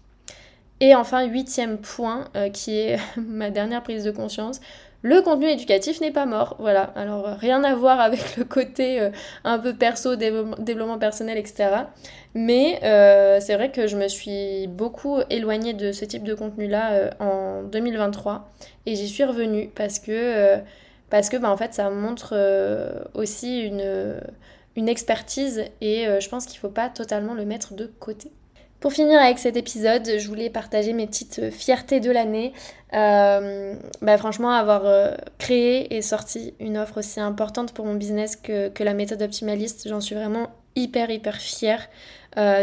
Et 0.80 0.94
enfin, 0.94 1.26
huitième 1.26 1.78
point, 1.80 2.26
euh, 2.36 2.50
qui 2.50 2.78
est 2.78 3.00
ma 3.18 3.50
dernière 3.50 3.84
prise 3.84 4.04
de 4.04 4.12
conscience, 4.12 4.60
le 5.04 5.22
contenu 5.22 5.48
éducatif 5.48 6.02
n'est 6.02 6.12
pas 6.12 6.26
mort. 6.26 6.56
Voilà, 6.60 6.84
alors 6.96 7.28
euh, 7.28 7.34
rien 7.36 7.64
à 7.64 7.76
voir 7.76 8.00
avec 8.00 8.36
le 8.38 8.44
côté 8.44 9.00
euh, 9.00 9.10
un 9.44 9.58
peu 9.58 9.74
perso, 9.74 10.16
développement 10.16 10.98
personnel, 11.00 11.38
etc. 11.38 11.70
Mais 12.34 12.80
c'est 13.42 13.56
vrai 13.56 13.72
que 13.72 13.88
je 13.88 13.98
me 13.98 14.08
suis 14.08 14.68
beaucoup 14.68 15.20
éloignée 15.30 15.74
de 15.74 15.92
ce 15.92 16.06
type 16.06 16.24
de 16.24 16.36
contenu-là 16.36 17.12
en 17.20 17.64
2023 17.64 18.48
et 18.86 18.96
j'y 18.96 19.08
suis 19.08 19.24
revenue 19.24 19.72
parce 19.74 19.98
que, 19.98 20.58
parce 21.10 21.30
que 21.30 21.38
bah, 21.38 21.50
en 21.50 21.58
fait, 21.58 21.74
ça 21.74 21.90
montre 21.90 22.36
aussi 23.16 23.62
une 23.62 24.20
une 24.78 24.88
expertise 24.88 25.66
et 25.82 26.08
euh, 26.08 26.22
je 26.22 26.30
pense 26.30 26.46
qu'il 26.46 26.56
ne 26.56 26.62
faut 26.62 26.70
pas 26.70 26.88
totalement 26.88 27.34
le 27.34 27.44
mettre 27.44 27.74
de 27.74 27.88
côté. 28.00 28.32
Pour 28.80 28.94
finir 28.94 29.20
avec 29.20 29.40
cet 29.40 29.58
épisode, 29.58 30.08
je 30.20 30.28
voulais 30.28 30.52
partager 30.52 30.94
mes 30.94 31.08
petites 31.08 31.50
fiertés 31.50 32.00
de 32.00 32.12
l'année. 32.12 32.54
Euh, 32.94 33.74
bah 34.04 34.18
franchement, 34.20 34.52
avoir 34.52 34.86
euh, 34.86 35.16
créé 35.40 35.96
et 35.96 36.04
sorti 36.04 36.54
une 36.60 36.78
offre 36.78 37.00
aussi 37.00 37.20
importante 37.20 37.74
pour 37.74 37.86
mon 37.86 37.96
business 37.96 38.36
que, 38.36 38.72
la 38.84 38.94
méthode 38.94 39.24
optimaliste, 39.24 39.90
j'en 39.90 40.00
suis 40.00 40.14
vraiment 40.14 40.52
hyper 40.76 41.10
hyper 41.10 41.38
fière 41.38 41.90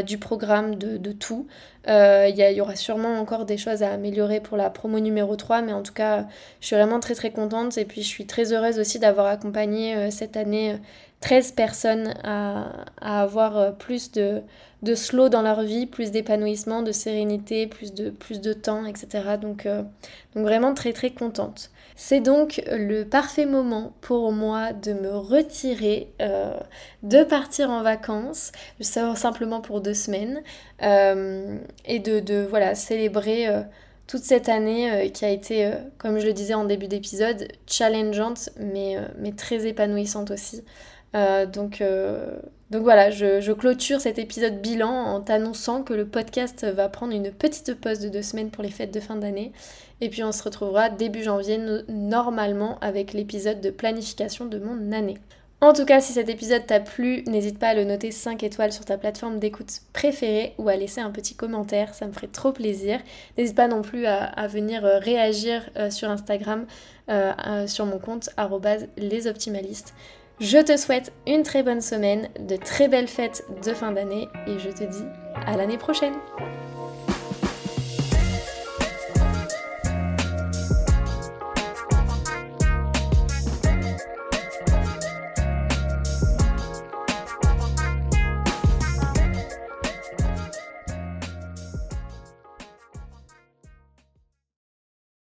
du 0.06 0.18
programme, 0.18 0.76
de, 0.76 1.12
tout. 1.12 1.46
Il 1.86 2.34
y, 2.36 2.60
aura 2.60 2.76
sûrement 2.76 3.18
encore 3.18 3.44
des 3.44 3.56
choses 3.56 3.82
à 3.82 3.90
améliorer 3.90 4.40
pour 4.40 4.56
la 4.56 4.70
promo 4.70 5.00
numéro 5.00 5.34
3, 5.36 5.62
mais 5.62 5.72
en 5.72 5.82
tout 5.82 5.92
cas, 5.92 6.26
je 6.60 6.66
suis 6.66 6.76
vraiment 6.76 7.00
très 7.00 7.14
très 7.14 7.30
contente 7.30 7.76
et 7.76 7.84
puis 7.84 8.02
je 8.02 8.08
suis 8.08 8.26
très 8.26 8.52
heureuse 8.52 8.78
aussi 8.78 8.98
d'avoir 8.98 9.26
accompagné 9.26 10.10
cette 10.10 10.36
année 10.36 10.78
13 11.24 11.52
personnes 11.52 12.14
à, 12.22 12.84
avoir 13.00 13.56
euh, 13.56 13.70
plus 13.70 14.12
de, 14.12 14.42
de, 14.82 14.94
slow 14.94 15.30
dans 15.30 15.40
leur 15.40 15.62
vie, 15.62 15.86
plus 15.86 16.10
d'épanouissement, 16.10 16.82
de 16.82 16.92
sérénité, 16.92 17.66
plus 17.66 17.94
de, 17.94 18.52
temps, 18.52 18.84
etc. 18.84 19.38
Donc, 19.40 19.64
euh, 19.64 19.82
donc 20.34 20.44
vraiment 20.44 20.74
très 20.74 20.92
très 20.92 21.10
contente. 21.10 21.70
C'est 21.96 22.20
donc 22.20 22.62
le 22.70 23.04
parfait 23.04 23.46
moment 23.46 23.92
pour 24.00 24.32
moi 24.32 24.72
de 24.72 24.92
me 24.92 25.16
retirer, 25.16 26.12
euh, 26.20 26.58
de 27.02 27.22
partir 27.22 27.70
en 27.70 27.82
vacances, 27.82 28.50
simplement 28.80 29.60
pour 29.60 29.80
deux 29.80 29.94
semaines, 29.94 30.42
et 30.82 31.98
de, 31.98 32.20
de, 32.20 32.46
voilà, 32.48 32.74
célébrer 32.74 33.46
toute 34.06 34.22
cette 34.22 34.48
année 34.48 35.10
qui 35.12 35.24
a 35.24 35.30
été, 35.30 35.70
comme 35.98 36.18
je 36.18 36.26
le 36.26 36.32
disais 36.32 36.54
en 36.54 36.64
début 36.64 36.88
d'épisode, 36.88 37.46
challengeante, 37.66 38.50
mais 38.58 38.98
très 39.36 39.66
épanouissante 39.66 40.32
aussi. 40.32 40.64
Euh, 41.14 41.46
donc, 41.46 41.80
euh, 41.80 42.36
donc 42.70 42.82
voilà, 42.82 43.10
je, 43.10 43.52
clôture 43.52 44.00
cet 44.00 44.18
épisode 44.18 44.60
bilan 44.60 44.90
en 44.90 45.20
t'annonçant 45.20 45.82
que 45.82 45.94
le 45.94 46.06
podcast 46.06 46.64
va 46.64 46.88
prendre 46.88 47.12
une 47.12 47.30
petite 47.30 47.74
pause 47.74 48.00
de 48.00 48.08
deux 48.08 48.22
semaines 48.22 48.50
pour 48.50 48.64
les 48.64 48.70
fêtes 48.70 48.92
de 48.92 49.00
fin 49.00 49.16
d'année. 49.16 49.52
Et 50.00 50.08
puis 50.08 50.24
on 50.24 50.32
se 50.32 50.42
retrouvera 50.42 50.90
début 50.90 51.22
janvier 51.22 51.60
normalement 51.88 52.78
avec 52.80 53.12
l'épisode 53.12 53.60
de 53.60 53.70
planification 53.70 54.46
de 54.46 54.58
mon 54.58 54.92
année. 54.92 55.18
En 55.60 55.72
tout 55.72 55.86
cas, 55.86 56.00
si 56.00 56.12
cet 56.12 56.28
épisode 56.28 56.66
t'a 56.66 56.80
plu, 56.80 57.22
n'hésite 57.26 57.58
pas 57.58 57.68
à 57.68 57.74
le 57.74 57.84
noter 57.84 58.10
5 58.10 58.42
étoiles 58.42 58.72
sur 58.72 58.84
ta 58.84 58.98
plateforme 58.98 59.38
d'écoute 59.38 59.80
préférée 59.94 60.52
ou 60.58 60.68
à 60.68 60.76
laisser 60.76 61.00
un 61.00 61.10
petit 61.10 61.34
commentaire, 61.36 61.94
ça 61.94 62.06
me 62.06 62.12
ferait 62.12 62.26
trop 62.26 62.52
plaisir. 62.52 62.98
N'hésite 63.38 63.56
pas 63.56 63.68
non 63.68 63.80
plus 63.80 64.04
à, 64.04 64.46
venir 64.48 64.84
euh, 64.84 64.98
réagir 64.98 65.62
sur 65.90 66.10
Instagram, 66.10 66.66
sur 67.66 67.86
mon 67.86 67.98
compte 67.98 68.28
lesoptimalistes. 68.98 69.94
Je 70.40 70.58
te 70.58 70.76
souhaite 70.76 71.12
une 71.28 71.44
très 71.44 71.62
bonne 71.62 71.80
semaine, 71.80 72.28
de 72.40 72.56
très 72.56 72.88
belles 72.88 73.06
fêtes 73.06 73.44
de 73.64 73.72
fin 73.72 73.92
d'année 73.92 74.28
et 74.48 74.58
je 74.58 74.68
te 74.68 74.82
dis 74.82 75.04
à 75.46 75.56
l'année 75.56 75.78
prochaine. 75.78 76.14